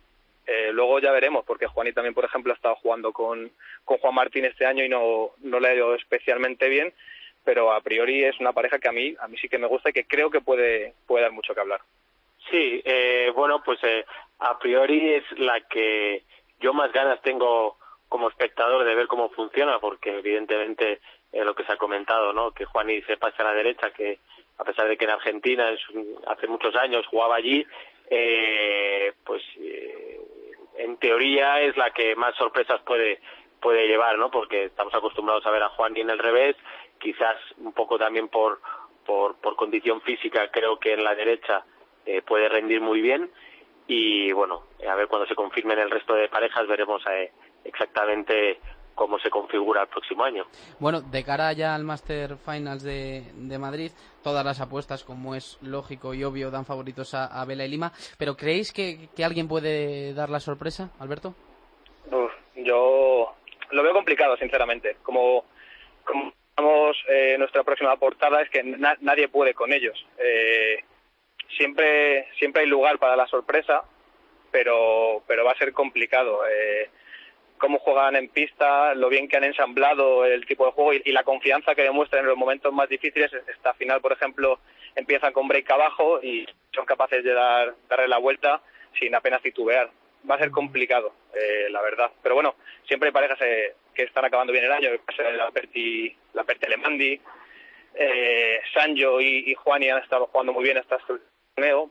Eh, 0.47 0.71
luego 0.73 1.01
ya 1.01 1.11
veremos, 1.11 1.45
porque 1.45 1.67
Juani 1.67 1.93
también, 1.93 2.15
por 2.15 2.25
ejemplo, 2.25 2.53
ha 2.53 2.57
estado 2.57 2.77
jugando 2.77 3.13
con, 3.13 3.51
con 3.85 3.99
Juan 3.99 4.15
Martín 4.15 4.45
este 4.45 4.65
año 4.65 4.85
y 4.85 4.89
no, 4.89 5.33
no 5.43 5.59
le 5.59 5.69
ha 5.69 5.75
ido 5.75 5.95
especialmente 5.97 6.69
bien, 6.69 6.95
pero 7.45 7.73
a 7.73 7.81
priori 7.81 8.25
es 8.25 8.39
una 8.39 8.53
pareja 8.53 8.79
que 8.79 8.89
a 8.89 8.93
mí, 8.93 9.15
a 9.19 9.27
mí 9.27 9.37
sí 9.39 9.49
que 9.49 9.59
me 9.59 9.67
gusta 9.67 9.91
y 9.91 9.93
que 9.93 10.07
creo 10.07 10.31
que 10.31 10.41
puede, 10.41 10.95
puede 11.07 11.25
dar 11.25 11.33
mucho 11.33 11.53
que 11.53 11.61
hablar. 11.61 11.81
Sí, 12.49 12.81
eh, 12.85 13.33
bueno, 13.35 13.61
pues 13.65 13.81
eh, 13.83 14.05
a 14.39 14.57
priori 14.59 15.15
es 15.15 15.25
la 15.39 15.61
que 15.63 16.23
yo 16.67 16.75
más 16.75 16.93
ganas 16.93 17.23
tengo 17.23 17.77
como 18.09 18.29
espectador 18.29 18.85
de 18.85 18.97
ver 18.97 19.07
cómo 19.07 19.29
funciona, 19.31 19.79
porque 19.79 20.19
evidentemente 20.19 21.01
eh, 21.31 21.45
lo 21.45 21.55
que 21.55 21.63
se 21.63 21.73
ha 21.73 21.77
comentado, 21.77 22.33
¿no? 22.33 22.51
Que 22.51 22.65
Juani 22.65 23.03
se 23.03 23.17
pasa 23.17 23.45
a 23.45 23.47
la 23.47 23.55
derecha, 23.55 23.93
que 23.93 24.19
a 24.59 24.65
pesar 24.65 24.89
de 24.89 24.97
que 24.97 25.05
en 25.05 25.13
Argentina 25.13 25.71
es 25.71 25.81
hace 26.27 26.49
muchos 26.49 26.75
años 26.75 27.07
jugaba 27.07 27.37
allí, 27.37 27.65
eh, 28.11 29.13
pues 29.25 29.45
eh, 29.61 30.21
en 30.79 30.97
teoría 30.97 31.61
es 31.61 31.77
la 31.77 31.93
que 31.93 32.17
más 32.17 32.35
sorpresas 32.35 32.81
puede 32.81 33.21
puede 33.61 33.87
llevar, 33.87 34.19
¿no? 34.19 34.29
Porque 34.33 34.65
estamos 34.65 34.93
acostumbrados 34.93 35.47
a 35.47 35.53
ver 35.53 35.63
a 35.63 35.69
Juani 35.69 36.01
en 36.01 36.11
el 36.11 36.19
revés, 36.19 36.57
quizás 36.99 37.37
un 37.59 37.73
poco 37.75 37.97
también 37.97 38.27
por 38.27 38.61
por, 39.05 39.37
por 39.37 39.55
condición 39.55 40.01
física 40.01 40.51
creo 40.51 40.81
que 40.81 40.95
en 40.95 41.05
la 41.05 41.15
derecha 41.15 41.65
eh, 42.07 42.23
puede 42.23 42.49
rendir 42.49 42.81
muy 42.81 43.01
bien 43.01 43.31
y 43.87 44.33
bueno, 44.33 44.65
a 44.89 44.95
ver 44.95 45.09
cuando 45.09 45.27
se 45.27 45.35
confirmen 45.35 45.79
el 45.79 45.91
resto 45.91 46.15
de 46.15 46.29
parejas 46.29 46.67
veremos 46.67 47.03
eh, 47.11 47.33
exactamente 47.65 48.59
cómo 48.97 49.19
se 49.19 49.31
configura 49.31 49.83
el 49.83 49.89
próximo 49.89 50.25
año. 50.25 50.47
Bueno, 50.81 51.03
de 51.03 51.23
cara 51.23 51.53
ya 51.53 51.75
al 51.75 51.85
Master 51.85 52.37
Finals 52.39 52.83
de, 52.83 53.23
de 53.35 53.59
Madrid, 53.59 53.93
todas 54.25 54.45
las 54.45 54.61
apuestas, 54.61 55.05
como 55.05 55.37
es 55.37 55.59
lógico 55.63 56.15
y 56.15 56.25
obvio, 56.25 56.51
dan 56.51 56.65
favoritos 56.65 57.15
a, 57.15 57.45
Vela 57.45 57.65
y 57.65 57.69
Lima. 57.69 57.93
¿Pero 58.19 58.37
creéis 58.37 58.73
que, 58.73 59.09
alguien 59.23 59.47
puede 59.47 60.15
dar 60.15 60.31
la 60.31 60.41
sorpresa, 60.41 60.91
Alberto? 60.99 61.35
yo 62.57 63.35
lo 63.71 63.83
veo 63.83 63.93
complicado, 63.93 64.37
sinceramente. 64.39 64.97
Como, 65.03 65.45
como 66.05 66.91
eh, 67.09 67.37
nuestra 67.39 67.63
próxima 67.63 67.97
portada, 67.97 68.41
es 68.41 68.51
que 68.51 68.63
nadie 68.65 69.29
puede 69.29 69.53
con 69.55 69.73
ellos. 69.73 70.05
Eh, 70.19 70.83
siempre, 71.57 72.29
siempre 72.39 72.63
hay 72.63 72.69
lugar 72.69 72.99
para 72.99 73.17
la 73.17 73.27
sorpresa, 73.27 73.85
pero, 74.51 75.23
pero 75.27 75.45
va 75.45 75.53
a 75.53 75.59
ser 75.59 75.73
complicado. 75.73 76.41
Eh, 76.49 76.89
cómo 77.59 77.79
juegan 77.79 78.17
en 78.17 78.29
pista, 78.29 78.95
lo 78.95 79.09
bien 79.09 79.29
que 79.29 79.37
han 79.37 79.45
ensamblado 79.45 80.25
el 80.25 80.47
tipo 80.47 80.67
de 80.67 80.73
juego 80.73 80.93
y, 80.93 81.13
la 81.13 81.25
confianza 81.25 81.75
que 81.75 81.83
demuestran 81.83 82.23
en 82.23 82.29
los 82.29 82.37
momentos 82.37 82.73
más 82.73 82.89
difíciles. 82.89 83.33
Esta 83.33 83.75
final, 83.75 84.01
por 84.01 84.13
ejemplo, 84.13 84.61
empiezan 84.95 85.33
con 85.33 85.49
break 85.49 85.71
abajo 85.71 86.21
y 86.23 86.47
son 86.75 86.85
capaces 86.85 87.25
de 87.25 87.33
dar, 87.33 87.75
darle 87.89 88.09
la 88.09 88.19
vuelta 88.19 88.61
sin 88.99 89.15
apenas 89.15 89.43
titubear. 89.43 89.91
Va 90.29 90.35
a 90.35 90.39
ser 90.39 90.51
complicado, 90.51 91.15
eh, 91.35 91.69
la 91.71 91.81
verdad. 91.83 92.11
Pero 92.23 92.35
bueno, 92.35 92.57
siempre 92.87 93.09
hay 93.09 93.13
parejas 93.13 93.39
eh, 93.43 93.75
que 93.95 94.05
están 94.05 94.25
acabando 94.25 94.53
bien 94.53 94.65
el 94.65 94.73
año, 94.73 94.91
la 95.37 95.51
Perti, 95.51 96.15
la 96.35 96.45
Perti 96.45 96.67
Alemandi, 96.67 97.21
eh, 97.95 98.61
Sanjo 98.75 99.21
y, 99.21 99.51
y 99.51 99.55
Juani 99.55 99.89
han 99.89 100.03
estado 100.03 100.27
jugando 100.27 100.53
muy 100.53 100.65
bien 100.65 100.77
este 100.77 100.97
torneo. 101.57 101.91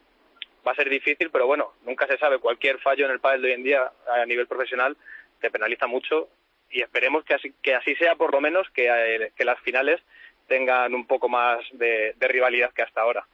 Va 0.66 0.72
a 0.72 0.76
ser 0.76 0.90
difícil, 0.90 1.30
pero 1.30 1.46
bueno, 1.46 1.74
nunca 1.86 2.08
se 2.08 2.18
sabe. 2.18 2.40
Cualquier 2.40 2.80
fallo 2.80 3.06
en 3.06 3.12
el 3.12 3.20
pádel 3.20 3.42
de 3.42 3.48
hoy 3.50 3.54
en 3.54 3.64
día 3.64 3.92
a 4.12 4.26
nivel 4.26 4.48
profesional 4.48 4.96
te 5.40 5.52
penaliza 5.52 5.86
mucho 5.86 6.30
y 6.72 6.82
esperemos 6.82 7.24
que 7.24 7.36
así, 7.36 7.54
que 7.62 7.76
así 7.76 7.96
sea 7.96 8.16
por 8.16 8.34
lo 8.34 8.42
menos 8.42 8.68
que, 8.72 8.88
eh, 8.88 9.32
que 9.36 9.46
las 9.46 9.60
finales 9.60 10.02
tengan 10.48 10.94
un 10.96 11.06
poco 11.06 11.30
más 11.30 11.60
de, 11.74 12.16
rivalidad 12.20 12.74
que 12.74 12.82
hasta 12.82 13.02
ahora. 13.02 13.28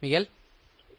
Miguel. 0.00 0.28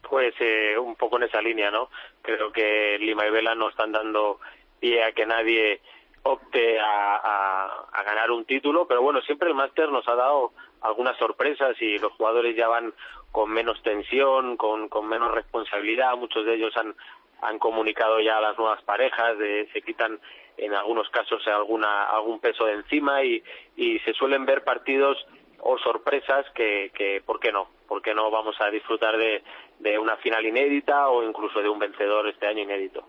Pues 0.08 0.34
eh, 0.40 0.78
un 0.78 0.96
poco 0.96 1.18
en 1.18 1.24
esa 1.24 1.42
línea, 1.42 1.72
¿no? 1.72 1.90
Creo 2.22 2.52
que 2.52 2.98
Lima 3.00 3.26
y 3.28 3.32
Vela 3.32 3.56
no 3.56 3.70
están 3.70 3.92
dando 3.92 4.40
pie 4.80 5.04
a 5.04 5.12
que 5.12 5.26
nadie 5.26 5.82
opte 6.24 6.80
a, 6.80 7.86
a, 7.92 8.04
ganar 8.04 8.32
un 8.32 8.46
título, 8.46 8.88
pero 8.88 9.02
bueno, 9.02 9.22
siempre 9.22 9.50
el 9.50 9.56
máster 9.56 9.90
nos 9.90 10.08
ha 10.08 10.16
dado 10.16 10.52
algunas 10.82 11.18
sorpresas 11.18 11.76
y 11.82 11.98
los 11.98 12.14
jugadores 12.14 12.56
ya 12.56 12.68
van 12.68 12.94
con 13.32 13.52
menos 13.52 13.82
tensión, 13.84 14.58
con, 14.58 14.90
con 14.90 15.08
menos 15.08 15.32
responsabilidad, 15.32 16.16
muchos 16.18 16.46
de 16.46 16.56
ellos 16.56 16.76
han, 16.78 16.96
han 17.42 17.60
comunicado 17.60 18.20
ya 18.20 18.38
a 18.38 18.42
las 18.42 18.58
nuevas 18.58 18.82
parejas, 18.84 19.38
de, 19.38 19.70
se 19.72 19.82
quitan 19.82 20.20
en 20.58 20.74
algunos 20.74 21.10
casos 21.10 21.48
alguna, 21.48 22.06
algún 22.10 22.40
peso 22.40 22.66
de 22.66 22.74
encima 22.74 23.24
y, 23.24 23.44
y 23.78 24.00
se 24.00 24.14
suelen 24.14 24.46
ver 24.46 24.64
partidos 24.64 25.18
o 25.62 25.78
sorpresas 25.78 26.46
que, 26.54 26.92
que, 26.94 27.22
¿por 27.26 27.40
qué 27.40 27.52
no? 27.52 27.70
¿Por 27.88 28.02
qué 28.02 28.14
no 28.14 28.30
vamos 28.32 28.56
a 28.60 28.70
disfrutar 28.70 29.18
de, 29.18 29.44
de 29.80 29.98
una 29.98 30.18
final 30.18 30.46
inédita 30.46 31.10
o 31.10 31.24
incluso 31.24 31.62
de 31.62 31.70
un 31.70 31.80
vencedor 31.80 32.28
este 32.28 32.48
año 32.48 32.64
inédito. 32.64 33.04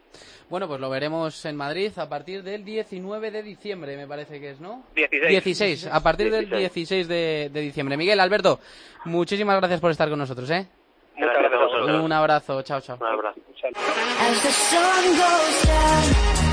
Bueno, 0.48 0.68
pues 0.68 0.80
lo 0.80 0.88
veremos 0.88 1.44
en 1.44 1.56
Madrid 1.56 1.92
a 1.98 2.08
partir 2.08 2.42
del 2.42 2.64
19 2.64 3.30
de 3.30 3.42
diciembre, 3.42 3.96
me 3.96 4.06
parece 4.06 4.40
que 4.40 4.50
es, 4.50 4.60
¿no? 4.60 4.84
16. 4.94 5.30
16, 5.30 5.86
a 5.86 6.02
partir 6.02 6.30
del 6.30 6.48
16 6.48 7.08
de, 7.08 7.50
de 7.52 7.60
diciembre. 7.60 7.96
Miguel, 7.96 8.20
Alberto, 8.20 8.60
muchísimas 9.04 9.56
gracias 9.58 9.80
por 9.80 9.90
estar 9.90 10.08
con 10.08 10.18
nosotros, 10.18 10.48
¿eh? 10.50 10.66
Muchas 11.16 11.34
gracias 11.34 11.60
a 11.60 11.64
vosotros. 11.64 12.04
Un 12.04 12.12
abrazo, 12.12 12.62
chao, 12.62 12.80
chao. 12.80 12.96
Un 13.00 13.06
abrazo. 13.06 13.40
As 14.22 16.49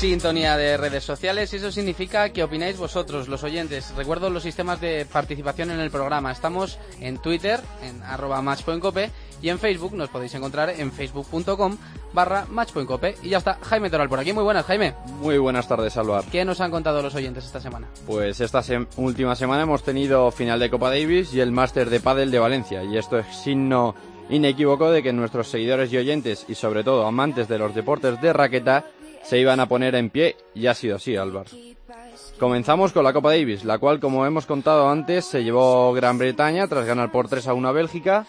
Sintonía 0.00 0.56
de 0.56 0.78
redes 0.78 1.04
sociales 1.04 1.52
y 1.52 1.56
eso 1.56 1.70
significa 1.70 2.30
que 2.30 2.42
opináis 2.42 2.78
vosotros, 2.78 3.28
los 3.28 3.44
oyentes. 3.44 3.92
Recuerdo 3.98 4.30
los 4.30 4.42
sistemas 4.42 4.80
de 4.80 5.04
participación 5.04 5.70
en 5.70 5.78
el 5.78 5.90
programa. 5.90 6.32
Estamos 6.32 6.78
en 7.00 7.18
Twitter, 7.18 7.60
en 7.82 8.02
arroba 8.02 8.40
matchpointcope 8.40 9.10
y 9.42 9.50
en 9.50 9.58
Facebook 9.58 9.94
nos 9.94 10.08
podéis 10.08 10.34
encontrar 10.34 10.70
en 10.70 10.90
facebook.com 10.90 11.76
barra 12.14 12.46
matchpointcope. 12.48 13.16
Y 13.22 13.28
ya 13.28 13.36
está, 13.36 13.58
Jaime 13.60 13.90
Toral 13.90 14.08
por 14.08 14.18
aquí. 14.18 14.32
Muy 14.32 14.42
buenas, 14.42 14.64
Jaime. 14.64 14.94
Muy 15.20 15.36
buenas 15.36 15.68
tardes, 15.68 15.94
Álvaro. 15.98 16.24
¿Qué 16.32 16.46
nos 16.46 16.62
han 16.62 16.70
contado 16.70 17.02
los 17.02 17.14
oyentes 17.14 17.44
esta 17.44 17.60
semana? 17.60 17.86
Pues 18.06 18.40
esta 18.40 18.62
última 18.96 19.36
semana 19.36 19.64
hemos 19.64 19.82
tenido 19.82 20.30
final 20.30 20.58
de 20.60 20.70
Copa 20.70 20.88
Davis 20.88 21.34
y 21.34 21.40
el 21.40 21.52
Máster 21.52 21.90
de 21.90 22.00
Pádel 22.00 22.30
de 22.30 22.38
Valencia 22.38 22.82
y 22.82 22.96
esto 22.96 23.18
es 23.18 23.26
signo 23.36 23.94
inequívoco 24.30 24.90
de 24.90 25.02
que 25.02 25.12
nuestros 25.12 25.48
seguidores 25.48 25.92
y 25.92 25.98
oyentes 25.98 26.46
y 26.48 26.54
sobre 26.54 26.84
todo 26.84 27.06
amantes 27.06 27.48
de 27.48 27.58
los 27.58 27.74
deportes 27.74 28.18
de 28.22 28.32
raqueta 28.32 28.86
se 29.22 29.38
iban 29.38 29.60
a 29.60 29.66
poner 29.66 29.94
en 29.94 30.10
pie 30.10 30.36
y 30.54 30.66
ha 30.66 30.74
sido 30.74 30.96
así, 30.96 31.16
Álvaro. 31.16 31.50
Comenzamos 32.38 32.92
con 32.92 33.04
la 33.04 33.12
Copa 33.12 33.30
Davis, 33.30 33.64
la 33.64 33.78
cual, 33.78 34.00
como 34.00 34.24
hemos 34.24 34.46
contado 34.46 34.88
antes, 34.88 35.26
se 35.26 35.44
llevó 35.44 35.92
Gran 35.92 36.16
Bretaña 36.16 36.66
tras 36.68 36.86
ganar 36.86 37.12
por 37.12 37.28
3 37.28 37.48
a 37.48 37.52
1 37.54 37.68
a 37.68 37.72
Bélgica. 37.72 38.26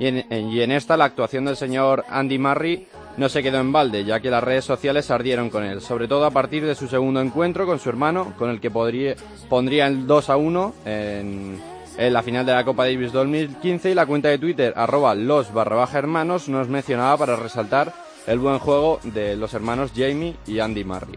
Y 0.00 0.06
en, 0.08 0.26
en- 0.30 0.48
y 0.50 0.60
en 0.62 0.72
esta, 0.72 0.96
la 0.96 1.04
actuación 1.04 1.44
del 1.44 1.56
señor 1.56 2.04
Andy 2.08 2.38
Murray 2.38 2.88
no 3.18 3.28
se 3.28 3.42
quedó 3.42 3.60
en 3.60 3.70
balde, 3.70 4.04
ya 4.04 4.18
que 4.20 4.30
las 4.30 4.42
redes 4.42 4.64
sociales 4.64 5.10
ardieron 5.12 5.48
con 5.48 5.62
él, 5.64 5.80
sobre 5.80 6.08
todo 6.08 6.24
a 6.24 6.30
partir 6.32 6.64
de 6.66 6.74
su 6.74 6.88
segundo 6.88 7.20
encuentro 7.20 7.64
con 7.66 7.78
su 7.78 7.88
hermano, 7.88 8.32
con 8.36 8.50
el 8.50 8.60
que 8.60 8.70
podría, 8.70 9.14
pondría 9.48 9.86
el 9.86 10.06
2 10.08 10.30
a 10.30 10.36
1 10.36 10.74
en, 10.84 11.60
en 11.98 12.12
la 12.12 12.22
final 12.22 12.44
de 12.44 12.52
la 12.54 12.64
Copa 12.64 12.84
Davis 12.86 13.12
2015. 13.12 13.90
Y 13.90 13.94
la 13.94 14.06
cuenta 14.06 14.28
de 14.28 14.38
Twitter, 14.38 14.72
arroba 14.76 15.14
los 15.14 15.52
barra 15.52 15.76
baja 15.76 15.98
hermanos, 15.98 16.48
nos 16.48 16.68
mencionaba 16.68 17.16
para 17.16 17.36
resaltar 17.36 17.92
el 18.26 18.38
buen 18.38 18.58
juego 18.58 19.00
de 19.02 19.36
los 19.36 19.54
hermanos 19.54 19.92
Jamie 19.94 20.36
y 20.46 20.60
Andy 20.60 20.84
Murray. 20.84 21.16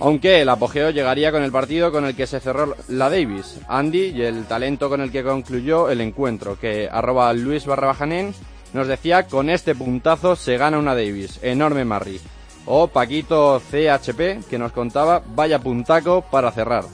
Aunque 0.00 0.42
el 0.42 0.48
apogeo 0.48 0.90
llegaría 0.90 1.30
con 1.30 1.42
el 1.42 1.52
partido 1.52 1.92
con 1.92 2.04
el 2.04 2.16
que 2.16 2.26
se 2.26 2.40
cerró 2.40 2.74
la 2.88 3.08
Davis, 3.08 3.60
Andy 3.68 4.06
y 4.08 4.22
el 4.22 4.44
talento 4.46 4.88
con 4.88 5.00
el 5.00 5.12
que 5.12 5.22
concluyó 5.22 5.88
el 5.88 6.00
encuentro, 6.00 6.58
que 6.58 6.88
arroba 6.90 7.32
Luis 7.32 7.64
barra 7.64 7.88
bajanen 7.88 8.34
nos 8.74 8.88
decía 8.88 9.28
con 9.28 9.50
este 9.50 9.76
puntazo 9.76 10.34
se 10.34 10.58
gana 10.58 10.78
una 10.78 10.96
Davis, 10.96 11.38
enorme 11.42 11.84
Murray. 11.84 12.20
O 12.66 12.88
Paquito 12.88 13.60
CHP 13.60 14.48
que 14.50 14.58
nos 14.58 14.72
contaba 14.72 15.22
vaya 15.24 15.60
puntaco 15.60 16.22
para 16.28 16.50
cerrar. 16.50 16.84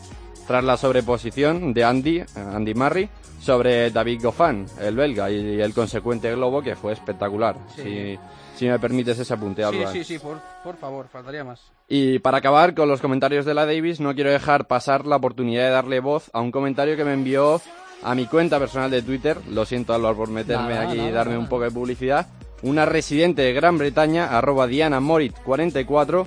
Tras 0.46 0.64
la 0.64 0.76
sobreposición 0.76 1.72
de 1.72 1.84
Andy, 1.84 2.18
eh, 2.18 2.26
Andy 2.34 2.74
Murray, 2.74 3.08
sobre 3.40 3.90
David 3.90 4.20
Goffin, 4.22 4.66
el 4.80 4.96
belga, 4.96 5.30
y 5.30 5.60
el 5.60 5.72
consecuente 5.72 6.30
globo 6.34 6.60
que 6.62 6.76
fue 6.76 6.92
espectacular. 6.92 7.56
Sí. 7.76 7.82
Si, 7.82 8.18
si 8.56 8.68
me 8.68 8.78
permites 8.78 9.18
ese 9.18 9.32
apunte, 9.32 9.62
Sí, 9.62 9.68
Álvaro. 9.68 9.92
sí, 9.92 10.04
sí, 10.04 10.18
por, 10.18 10.38
por 10.64 10.76
favor, 10.76 11.06
faltaría 11.08 11.44
más. 11.44 11.60
Y 11.88 12.18
para 12.18 12.38
acabar 12.38 12.74
con 12.74 12.88
los 12.88 13.00
comentarios 13.00 13.44
de 13.46 13.54
la 13.54 13.64
Davis, 13.66 14.00
no 14.00 14.14
quiero 14.14 14.30
dejar 14.30 14.66
pasar 14.66 15.06
la 15.06 15.16
oportunidad 15.16 15.64
de 15.64 15.70
darle 15.70 16.00
voz 16.00 16.30
a 16.34 16.40
un 16.40 16.50
comentario 16.52 16.96
que 16.96 17.04
me 17.04 17.14
envió 17.14 17.60
a 18.02 18.14
mi 18.14 18.26
cuenta 18.26 18.58
personal 18.58 18.90
de 18.90 19.02
Twitter. 19.02 19.38
Lo 19.48 19.64
siento, 19.64 19.94
Álvaro, 19.94 20.16
por 20.16 20.28
meterme 20.28 20.74
Nada, 20.74 20.88
aquí 20.90 21.00
y 21.00 21.10
darme 21.10 21.32
nada. 21.32 21.42
un 21.44 21.48
poco 21.48 21.64
de 21.64 21.70
publicidad. 21.70 22.26
Una 22.62 22.84
residente 22.84 23.40
de 23.42 23.52
Gran 23.54 23.78
Bretaña, 23.78 24.36
arroba 24.36 24.66
Diana 24.66 25.00
Morit44, 25.00 26.26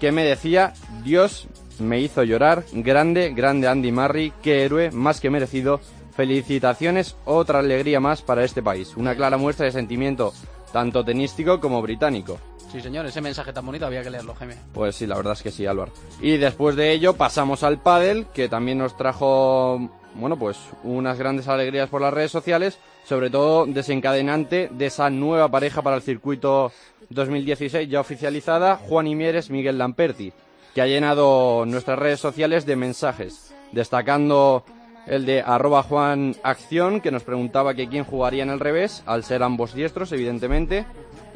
que 0.00 0.12
me 0.12 0.22
decía, 0.24 0.72
Dios 1.02 1.48
me 1.80 2.00
hizo 2.00 2.22
llorar, 2.22 2.64
grande, 2.72 3.30
grande 3.30 3.68
Andy 3.68 3.92
Murray, 3.92 4.32
qué 4.42 4.64
héroe, 4.64 4.90
más 4.90 5.20
que 5.20 5.30
merecido. 5.30 5.80
Felicitaciones, 6.16 7.16
otra 7.24 7.58
alegría 7.58 7.98
más 7.98 8.22
para 8.22 8.44
este 8.44 8.62
país. 8.62 8.96
Una 8.96 9.16
clara 9.16 9.36
muestra 9.36 9.66
de 9.66 9.72
sentimiento, 9.72 10.32
tanto 10.72 11.04
tenístico 11.04 11.60
como 11.60 11.82
británico. 11.82 12.38
Sí, 12.70 12.80
señor, 12.80 13.06
ese 13.06 13.20
mensaje 13.20 13.52
tan 13.52 13.64
bonito 13.64 13.86
había 13.86 14.02
que 14.02 14.10
leerlo, 14.10 14.34
Jaime. 14.34 14.56
Pues 14.72 14.96
sí, 14.96 15.06
la 15.06 15.16
verdad 15.16 15.34
es 15.34 15.42
que 15.42 15.52
sí, 15.52 15.64
Álvaro. 15.64 15.92
Y 16.20 16.38
después 16.38 16.74
de 16.74 16.92
ello 16.92 17.14
pasamos 17.14 17.62
al 17.62 17.78
pádel, 17.78 18.26
que 18.34 18.48
también 18.48 18.78
nos 18.78 18.96
trajo, 18.96 19.90
bueno, 20.14 20.36
pues 20.36 20.58
unas 20.82 21.18
grandes 21.18 21.46
alegrías 21.46 21.88
por 21.88 22.00
las 22.00 22.12
redes 22.12 22.32
sociales, 22.32 22.78
sobre 23.04 23.30
todo 23.30 23.66
desencadenante 23.66 24.68
de 24.72 24.86
esa 24.86 25.08
nueva 25.10 25.48
pareja 25.48 25.82
para 25.82 25.96
el 25.96 26.02
circuito 26.02 26.72
2016 27.10 27.88
ya 27.88 28.00
oficializada, 28.00 28.76
Juan 28.76 29.06
Imieres, 29.06 29.50
Miguel 29.50 29.78
Lamperti, 29.78 30.32
que 30.74 30.82
ha 30.82 30.86
llenado 30.86 31.64
nuestras 31.66 31.98
redes 31.98 32.20
sociales 32.20 32.66
de 32.66 32.76
mensajes, 32.76 33.54
destacando 33.72 34.64
el 35.06 35.24
de 35.24 35.40
arroba 35.40 35.82
Juan 35.82 36.34
Acción, 36.42 37.00
que 37.00 37.10
nos 37.10 37.22
preguntaba 37.22 37.74
que 37.74 37.88
quién 37.88 38.04
jugaría 38.04 38.42
en 38.42 38.50
el 38.50 38.60
revés, 38.60 39.02
al 39.06 39.22
ser 39.22 39.42
ambos 39.42 39.74
diestros, 39.74 40.10
evidentemente, 40.12 40.84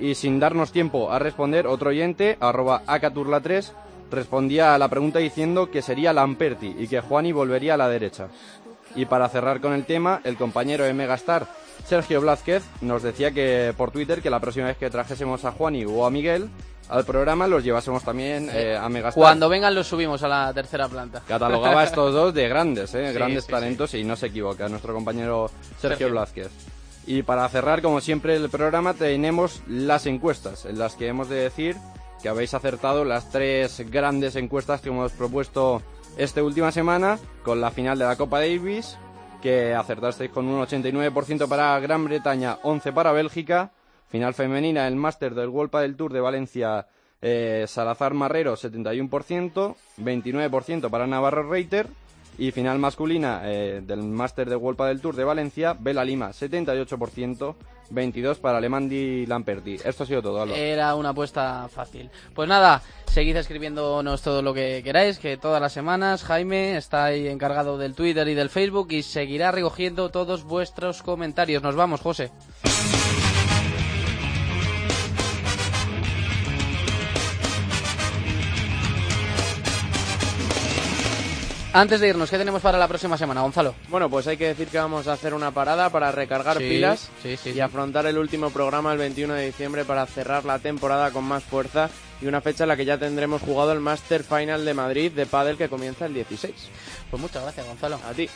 y 0.01 0.15
sin 0.15 0.41
darnos 0.41 0.73
tiempo 0.73 1.13
a 1.13 1.19
responder, 1.19 1.67
otro 1.67 1.91
oyente, 1.91 2.37
arroba 2.41 2.83
Acaturla3, 2.87 3.73
respondía 4.11 4.75
a 4.75 4.79
la 4.79 4.89
pregunta 4.89 5.19
diciendo 5.19 5.71
que 5.71 5.83
sería 5.83 6.13
Lamperti 6.13 6.75
y 6.79 6.89
que 6.89 7.01
Juani 7.01 7.33
volvería 7.33 7.75
a 7.75 7.79
la 7.79 7.89
derecha. 7.89 8.29
Y 8.97 9.05
para 9.05 9.29
cerrar 9.29 9.61
con 9.61 9.73
el 9.75 9.85
tema, 9.85 10.21
el 10.25 10.37
compañero 10.37 10.85
de 10.85 10.95
Megastar, 10.95 11.47
Sergio 11.85 12.21
Blázquez, 12.21 12.65
nos 12.81 13.03
decía 13.03 13.31
que 13.31 13.73
por 13.77 13.91
Twitter 13.91 14.23
que 14.23 14.31
la 14.31 14.41
próxima 14.41 14.67
vez 14.67 14.79
que 14.79 14.91
trajésemos 14.91 15.45
a 15.45 15.53
Juani 15.53 15.85
o 15.85 16.07
a 16.07 16.11
Miguel 16.11 16.49
al 16.89 17.05
programa 17.05 17.47
los 17.47 17.63
llevásemos 17.63 18.03
también 18.03 18.51
eh, 18.53 18.77
a 18.77 18.89
Megastar. 18.89 19.21
Cuando 19.21 19.49
vengan 19.49 19.75
los 19.75 19.87
subimos 19.87 20.23
a 20.23 20.29
la 20.29 20.53
tercera 20.55 20.89
planta. 20.89 21.23
Catalogaba 21.27 21.83
a 21.83 21.85
estos 21.85 22.13
dos 22.13 22.35
de 22.35 22.49
grandes, 22.49 22.95
¿eh? 22.95 23.09
Sí, 23.09 23.15
grandes 23.15 23.45
sí, 23.45 23.51
talentos 23.51 23.95
y 23.95 24.05
no 24.05 24.17
se 24.17 24.27
equivoca, 24.27 24.69
nuestro 24.69 24.95
compañero 24.95 25.51
Sergio, 25.81 25.89
Sergio. 25.89 26.11
Blázquez. 26.11 26.51
Y 27.07 27.23
para 27.23 27.49
cerrar, 27.49 27.81
como 27.81 28.01
siempre, 28.01 28.37
el 28.37 28.51
programa 28.51 28.95
tenemos 28.95 29.63
las 29.67 30.07
encuestas, 30.07 30.67
en 30.67 30.79
las 30.79 30.95
que 30.95 31.09
hemos 31.09 31.29
de 31.29 31.37
decir 31.37 31.77
que 32.23 32.29
habéis 32.29 32.53
acertado 32.55 33.05
las 33.05 33.31
tres 33.31 33.83
grandes 33.91 34.37
encuestas 34.37 34.81
que 34.81 34.89
hemos 34.89 35.13
propuesto 35.13 35.83
esta 36.17 36.43
última 36.43 36.73
semana 36.73 37.19
con 37.45 37.61
la 37.61 37.71
final 37.71 37.99
de 37.99 38.05
la 38.05 38.17
Copa 38.17 38.41
Davis, 38.41 38.99
que 39.41 39.75
acertasteis 39.75 40.31
con 40.31 40.47
un 40.47 40.61
89% 40.67 41.49
para 41.49 41.79
Gran 41.81 42.05
Bretaña, 42.05 42.59
11% 42.63 42.93
para 42.93 43.13
Bélgica, 43.13 43.73
final 44.09 44.35
femenina 44.35 44.87
el 44.87 44.97
Máster 44.97 45.35
del 45.35 45.49
World 45.49 45.77
del 45.77 45.97
Tour 45.97 46.13
de 46.13 46.21
Valencia, 46.21 46.87
eh, 47.21 47.65
Salazar 47.69 48.15
Marrero, 48.15 48.57
71%, 48.57 49.77
29% 49.99 50.91
para 50.91 51.07
Navarro 51.07 51.49
Reiter, 51.49 51.89
y 52.39 52.53
final 52.53 52.79
masculina 52.79 53.43
eh, 53.45 53.83
del 53.85 54.03
Máster 54.05 54.49
de 54.49 54.57
World 54.57 54.81
del 54.81 55.01
Tour 55.01 55.17
de 55.17 55.25
Valencia, 55.25 55.77
Bela 55.79 56.05
Lima, 56.05 56.31
78%, 56.31 57.57
22% 57.91 58.37
para 58.37 58.59
Alemandi 58.59 59.27
Lamperti. 59.27 59.77
Esto 59.85 60.05
ha 60.05 60.07
sido 60.07 60.23
todo. 60.23 60.55
Era 60.55 60.95
una 60.95 61.11
apuesta 61.11 61.69
fácil. 61.69 62.11
Pues 62.35 62.49
nada, 62.49 62.81
seguid 63.07 63.37
escribiéndonos 63.37 64.23
todo 64.23 64.41
lo 64.41 64.55
que 64.55 64.83
queráis, 64.85 65.19
que 65.19 65.37
todas 65.37 65.61
las 65.61 65.73
semanas 65.73 66.23
Jaime 66.23 66.77
está 66.77 67.07
ahí 67.07 67.27
encargado 67.27 67.77
del 67.77 67.95
Twitter 67.95 68.29
y 68.29 68.35
del 68.35 68.51
Facebook 68.51 68.89
y 68.93 69.03
seguirá 69.03 69.51
recogiendo 69.51 70.11
todos 70.11 70.45
vuestros 70.45 71.03
comentarios. 71.03 71.63
Nos 71.63 71.75
vamos, 71.75 72.01
José. 72.01 72.31
Antes 81.79 82.01
de 82.01 82.09
irnos, 82.09 82.29
¿qué 82.29 82.37
tenemos 82.39 82.61
para 82.61 82.77
la 82.77 82.89
próxima 82.89 83.17
semana, 83.17 83.43
Gonzalo? 83.43 83.73
Bueno, 83.87 84.11
pues 84.11 84.27
hay 84.27 84.37
que 84.37 84.49
decir 84.49 84.67
que 84.67 84.79
vamos 84.79 85.07
a 85.07 85.13
hacer 85.13 85.33
una 85.33 85.53
parada 85.53 85.91
para 85.91 86.11
recargar 86.11 86.59
Sí, 86.59 86.69
pilas 86.69 87.09
sí, 87.23 87.37
sí, 87.37 87.51
y 87.51 87.61
afrontar 87.61 88.05
el 88.07 88.19
último 88.19 88.51
programa 88.51 88.93
el 88.93 88.99
21 88.99 89.35
de 89.35 89.47
diciembre 89.47 89.85
para 89.85 90.05
cerrar 90.07 90.45
la 90.45 90.59
temporada 90.59 91.13
con 91.13 91.23
más 91.23 91.45
fuerza 91.45 91.89
y 92.21 92.27
una 92.27 92.41
fecha 92.41 92.65
en 92.65 92.71
la 92.71 92.77
que 92.77 92.85
ya 92.85 92.99
tendremos 92.99 93.43
jugado 93.43 93.71
el 93.71 93.79
Master 93.79 94.25
Final 94.25 94.65
de 94.65 94.75
Madrid 94.75 95.13
de 95.13 95.25
pádel 95.27 95.57
que 95.57 95.69
comienza 95.69 96.07
el 96.07 96.15
16. 96.15 96.53
Pues 97.13 97.23
muchas 97.23 97.45
gracias, 97.45 97.65
Gonzalo. 97.65 98.01
A 98.11 98.13
ti. 98.13 98.29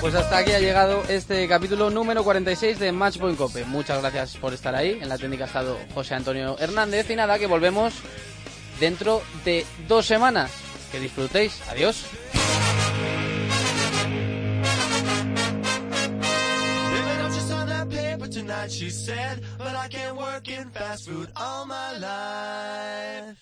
Pues 0.00 0.14
hasta 0.14 0.38
aquí 0.38 0.52
ha 0.52 0.60
llegado 0.60 1.02
este 1.10 1.46
capítulo 1.46 1.90
número 1.90 2.24
46 2.24 2.78
de 2.78 2.90
Matchpoint 2.90 3.36
Cope. 3.36 3.66
Muchas 3.66 4.00
gracias 4.00 4.38
por 4.38 4.54
estar 4.54 4.74
ahí. 4.74 4.98
En 4.98 5.10
la 5.10 5.18
técnica 5.18 5.44
ha 5.44 5.48
estado 5.48 5.78
José 5.92 6.14
Antonio 6.14 6.56
Hernández. 6.58 7.10
Y 7.10 7.16
nada, 7.16 7.38
que 7.38 7.46
volvemos 7.46 7.92
dentro 8.80 9.20
de 9.44 9.66
dos 9.86 10.06
semanas. 10.06 10.50
Que 10.94 11.00
disfrutéis. 11.00 11.60
Adiós. 11.68 12.04
Tonight, 18.30 18.72
she 18.72 18.90
said, 18.90 19.42
but 19.58 19.74
I 19.76 19.86
can't 19.88 20.16
work 20.16 20.48
in 20.48 20.68
fast 20.70 21.08
food 21.08 21.28
all 21.36 21.66
my 21.66 21.92
life. 21.98 23.38